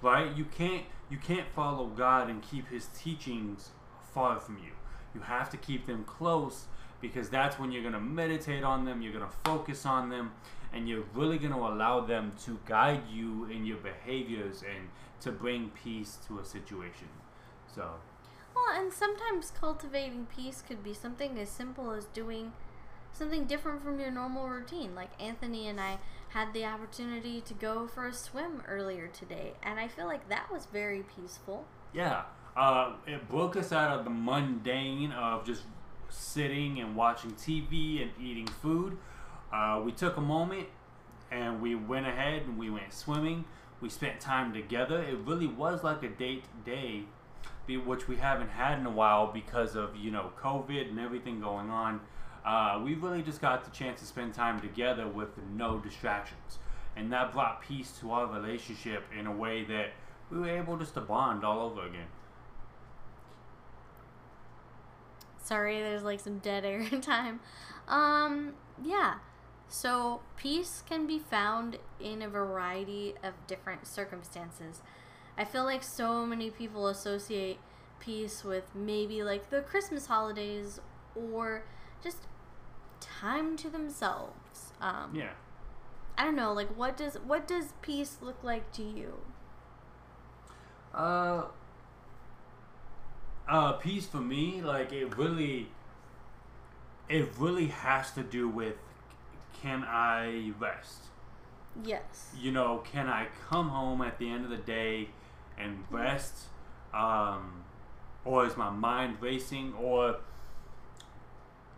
[0.00, 0.34] right?
[0.36, 3.70] You can't you can't follow God and keep His teachings
[4.14, 4.72] far from you.
[5.14, 6.66] You have to keep them close
[7.00, 9.02] because that's when you're gonna meditate on them.
[9.02, 10.32] You're gonna focus on them,
[10.72, 14.88] and you're really gonna allow them to guide you in your behaviors and
[15.20, 17.08] to bring peace to a situation.
[17.74, 17.90] So
[18.54, 22.52] Well, and sometimes cultivating peace could be something as simple as doing
[23.12, 24.94] something different from your normal routine.
[24.94, 25.98] Like Anthony and I
[26.30, 30.50] had the opportunity to go for a swim earlier today, and I feel like that
[30.52, 31.64] was very peaceful.
[31.94, 32.22] yeah,
[32.56, 35.62] uh, it broke us out of the mundane of just
[36.08, 38.96] sitting and watching TV and eating food.
[39.52, 40.66] Uh, we took a moment
[41.30, 43.44] and we went ahead and we went swimming.
[43.80, 45.02] We spent time together.
[45.02, 47.04] It really was like a date day,
[47.68, 51.70] which we haven't had in a while because of you know COVID and everything going
[51.70, 52.00] on.
[52.44, 56.58] Uh, we really just got the chance to spend time together with no distractions,
[56.96, 59.90] and that brought peace to our relationship in a way that
[60.30, 62.06] we were able just to bond all over again.
[65.42, 67.40] Sorry, there's like some dead air in time.
[67.88, 69.16] Um, yeah.
[69.68, 74.80] So, peace can be found in a variety of different circumstances.
[75.36, 77.58] I feel like so many people associate
[77.98, 80.80] peace with maybe like the Christmas holidays
[81.14, 81.64] or
[82.02, 82.18] just
[83.00, 84.72] time to themselves.
[84.80, 85.32] Um, Yeah.
[86.18, 89.20] I don't know, like what does what does peace look like to you?
[90.94, 91.42] Uh,
[93.48, 95.68] uh, peace for me, like it really,
[97.08, 98.76] it really has to do with
[99.62, 101.04] can I rest?
[101.84, 102.30] Yes.
[102.40, 105.10] You know, can I come home at the end of the day
[105.58, 106.46] and rest?
[106.94, 107.64] Um,
[108.24, 109.74] or is my mind racing?
[109.74, 110.16] Or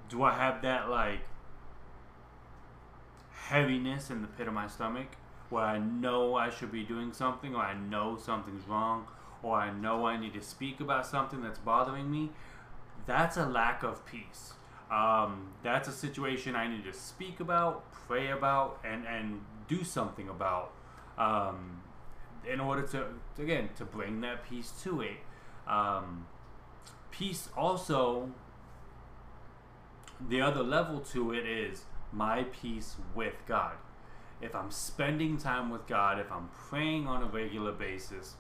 [0.09, 1.21] do I have that like
[3.33, 5.09] heaviness in the pit of my stomach
[5.49, 9.07] where I know I should be doing something, or I know something's wrong,
[9.43, 12.31] or I know I need to speak about something that's bothering me?
[13.07, 14.53] That's a lack of peace.
[14.91, 20.29] Um, that's a situation I need to speak about, pray about, and, and do something
[20.29, 20.73] about
[21.19, 21.83] um,
[22.51, 23.07] in order to,
[23.39, 25.19] again, to bring that peace to it.
[25.67, 26.27] Um,
[27.11, 28.31] peace also,
[30.27, 33.75] the other level to it is my peace with God.
[34.41, 38.37] If I'm spending time with God, if I'm praying on a regular basis,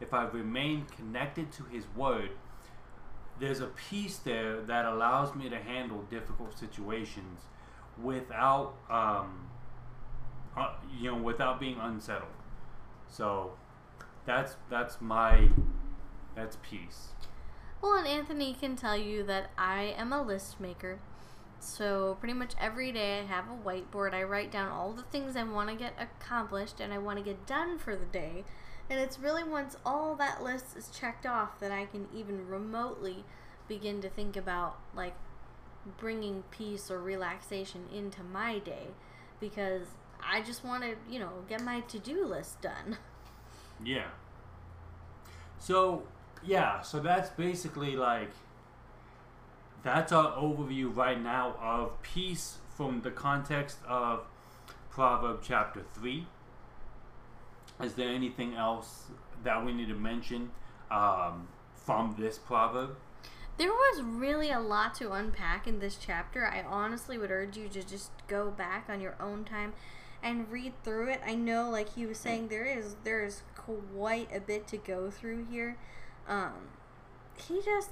[0.00, 2.30] if I remain connected to His Word,
[3.40, 7.40] there's a peace there that allows me to handle difficult situations
[8.02, 9.46] without, um,
[10.56, 12.30] uh, you know, without being unsettled.
[13.08, 13.52] So
[14.26, 15.48] that's that's my
[16.34, 17.08] that's peace.
[17.80, 20.98] Well, and Anthony can tell you that I am a list maker.
[21.60, 24.14] So, pretty much every day I have a whiteboard.
[24.14, 27.24] I write down all the things I want to get accomplished and I want to
[27.24, 28.44] get done for the day.
[28.90, 33.24] And it's really once all that list is checked off that I can even remotely
[33.68, 35.14] begin to think about like
[35.98, 38.88] bringing peace or relaxation into my day
[39.40, 39.86] because
[40.22, 42.96] I just want to, you know, get my to-do list done.
[43.84, 44.08] Yeah.
[45.60, 46.02] So
[46.42, 48.30] yeah, so that's basically like
[49.84, 54.24] that's our overview right now of peace from the context of
[54.90, 56.26] Proverb chapter three.
[57.82, 59.04] Is there anything else
[59.44, 60.50] that we need to mention
[60.90, 62.96] um, from this proverb?
[63.56, 66.46] There was really a lot to unpack in this chapter.
[66.46, 69.72] I honestly would urge you to just go back on your own time
[70.22, 71.20] and read through it.
[71.26, 75.10] I know, like he was saying, there is there is quite a bit to go
[75.10, 75.76] through here.
[76.28, 76.68] Um,
[77.36, 77.90] he just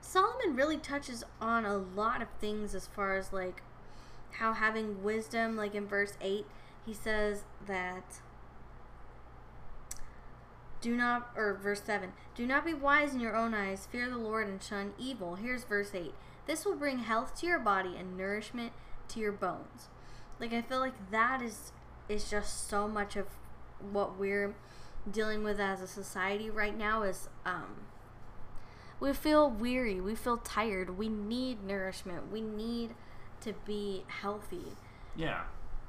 [0.00, 3.62] Solomon really touches on a lot of things as far as like
[4.32, 6.46] how having wisdom, like in verse eight,
[6.84, 8.20] he says that
[10.80, 14.18] do not, or verse 7, do not be wise in your own eyes, fear the
[14.18, 15.36] Lord and shun evil.
[15.36, 16.12] Here's verse 8.
[16.46, 18.72] This will bring health to your body and nourishment
[19.08, 19.88] to your bones.
[20.38, 21.72] Like, I feel like that is,
[22.06, 23.28] is just so much of
[23.80, 24.54] what we're
[25.10, 27.86] dealing with as a society right now is, um,
[29.00, 32.94] we feel weary, we feel tired, we need nourishment, we need
[33.40, 34.76] to be healthy.
[35.16, 35.44] Yeah.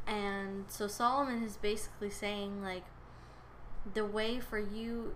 [0.07, 2.85] And so Solomon is basically saying, like,
[3.93, 5.15] the way for you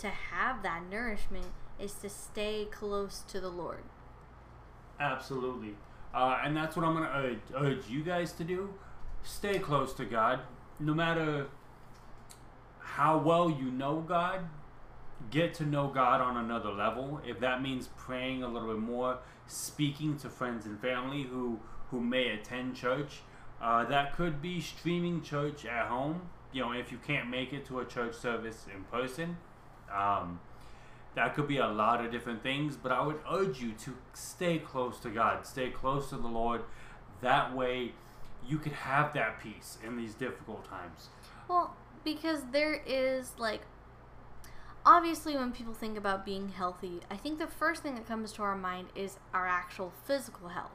[0.00, 1.46] to have that nourishment
[1.80, 3.82] is to stay close to the Lord.
[5.00, 5.74] Absolutely.
[6.14, 8.74] Uh, and that's what I'm going to urge, urge you guys to do.
[9.22, 10.40] Stay close to God.
[10.80, 11.46] No matter
[12.80, 14.40] how well you know God,
[15.30, 17.20] get to know God on another level.
[17.26, 21.60] If that means praying a little bit more, speaking to friends and family who,
[21.90, 23.20] who may attend church,
[23.60, 26.22] uh, that could be streaming church at home.
[26.52, 29.36] You know, if you can't make it to a church service in person,
[29.94, 30.40] um,
[31.14, 32.76] that could be a lot of different things.
[32.76, 36.62] But I would urge you to stay close to God, stay close to the Lord.
[37.20, 37.92] That way,
[38.46, 41.08] you could have that peace in these difficult times.
[41.48, 43.62] Well, because there is, like,
[44.86, 48.42] obviously, when people think about being healthy, I think the first thing that comes to
[48.42, 50.70] our mind is our actual physical health.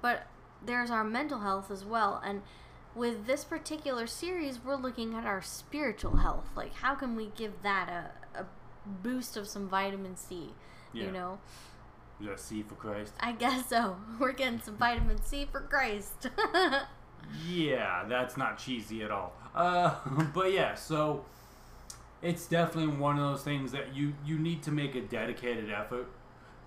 [0.00, 0.26] But
[0.66, 2.20] there's our mental health as well.
[2.24, 2.42] And
[2.94, 6.48] with this particular series, we're looking at our spiritual health.
[6.56, 8.46] Like, how can we give that a, a
[9.02, 10.52] boost of some vitamin C?
[10.92, 11.04] Yeah.
[11.04, 11.38] You know,
[12.20, 13.12] Is that C for Christ?
[13.20, 13.96] I guess so.
[14.18, 16.28] We're getting some vitamin C for Christ.
[17.46, 19.32] yeah, that's not cheesy at all.
[19.54, 19.94] Uh,
[20.34, 21.24] but yeah, so
[22.22, 26.08] it's definitely one of those things that you you need to make a dedicated effort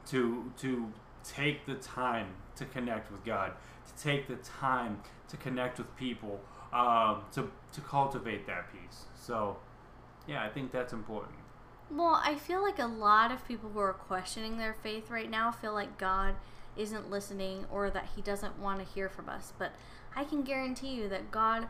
[0.08, 0.92] to to
[1.24, 3.54] take the time to connect with God,
[3.88, 6.40] to take the time to connect with people,
[6.74, 9.06] um, to to cultivate that peace.
[9.16, 9.58] So,
[10.28, 11.36] yeah, I think that's important.
[11.90, 15.52] Well, I feel like a lot of people who are questioning their faith right now
[15.52, 16.36] feel like God
[16.76, 19.54] isn't listening or that he doesn't want to hear from us.
[19.58, 19.72] But
[20.16, 21.68] I can guarantee you that God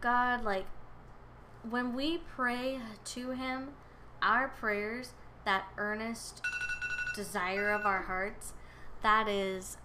[0.00, 0.66] God like
[1.68, 3.68] when we pray to him,
[4.20, 5.12] our prayers,
[5.44, 6.42] that earnest
[7.14, 8.52] desire of our hearts,
[9.02, 9.76] that is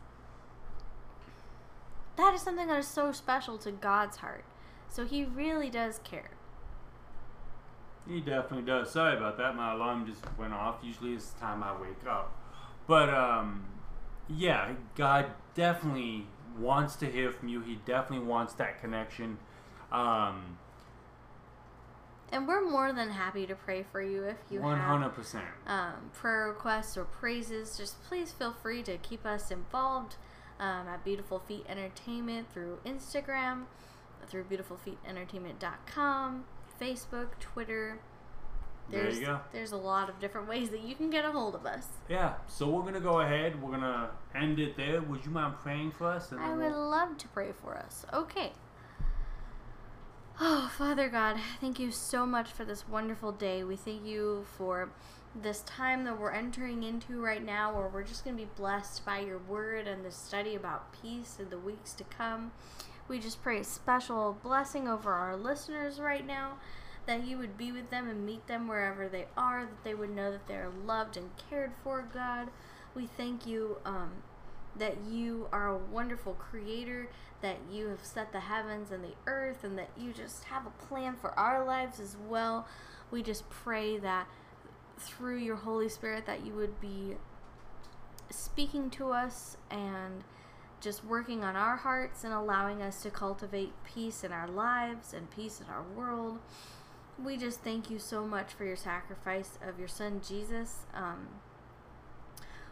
[2.17, 4.43] that is something that is so special to God's heart.
[4.89, 6.31] So he really does care.
[8.07, 8.91] He definitely does.
[8.91, 9.55] Sorry about that.
[9.55, 10.77] My alarm just went off.
[10.81, 12.31] Usually it's the time I wake up.
[12.87, 13.65] But um
[14.29, 16.25] yeah, God definitely
[16.59, 17.61] wants to hear from you.
[17.61, 19.37] He definitely wants that connection.
[19.91, 20.57] Um
[22.31, 25.45] And we're more than happy to pray for you if you have hundred percent.
[25.65, 30.15] um, prayer requests or praises, just please feel free to keep us involved
[30.59, 33.63] um, at Beautiful Feet Entertainment through Instagram,
[34.27, 36.45] through beautifulfeetentertainment.com,
[36.81, 37.99] Facebook, Twitter.
[38.89, 39.39] There There's, you go.
[39.51, 41.87] There's a lot of different ways that you can get a hold of us.
[42.07, 43.61] Yeah, so we're gonna go ahead.
[43.61, 45.01] We're gonna end it there.
[45.01, 46.31] Would you mind praying for us?
[46.31, 48.05] And I would we'll- love to pray for us.
[48.13, 48.53] Okay.
[50.39, 53.63] Oh, Father God, thank you so much for this wonderful day.
[53.63, 54.89] We thank you for
[55.33, 59.03] this time that we're entering into right now where we're just going to be blessed
[59.03, 62.51] by your word and the study about peace in the weeks to come.
[63.07, 66.57] We just pray a special blessing over our listeners right now
[67.07, 70.15] that you would be with them and meet them wherever they are, that they would
[70.15, 72.49] know that they are loved and cared for, God.
[72.93, 74.11] We thank you um,
[74.79, 77.09] that you are a wonderful creator,
[77.41, 80.85] that you have set the heavens and the earth, and that you just have a
[80.85, 82.67] plan for our lives as well.
[83.11, 84.27] We just pray that
[84.97, 87.15] through your Holy Spirit that you would be
[88.29, 90.23] speaking to us and
[90.79, 95.29] just working on our hearts and allowing us to cultivate peace in our lives and
[95.31, 96.39] peace in our world.
[97.23, 100.85] We just thank you so much for your sacrifice of your son Jesus.
[100.93, 101.27] Um,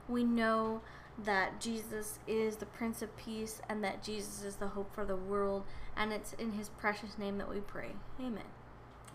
[0.08, 0.82] we know
[1.24, 5.16] that Jesus is the Prince of Peace and that Jesus is the hope for the
[5.16, 5.64] world,
[5.96, 7.92] and it's in his precious name that we pray.
[8.20, 8.44] Amen.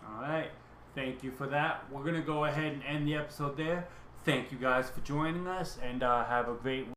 [0.05, 0.49] All right.
[0.95, 1.85] Thank you for that.
[1.91, 3.87] We're gonna go ahead and end the episode there.
[4.25, 6.87] Thank you guys for joining us, and uh, have a great.
[6.87, 6.95] week.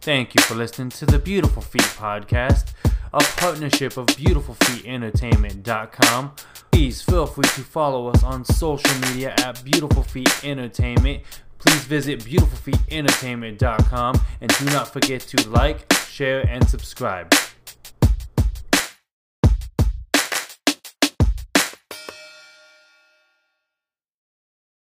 [0.00, 2.74] Thank you for listening to the Beautiful Feet podcast,
[3.14, 6.34] a partnership of BeautifulFeetEntertainment.com.
[6.72, 11.22] Please feel free to follow us on social media at Beautiful Feet Entertainment.
[11.64, 17.32] Please visit BeautifulFeetEntertainment.com and do not forget to like, share, and subscribe.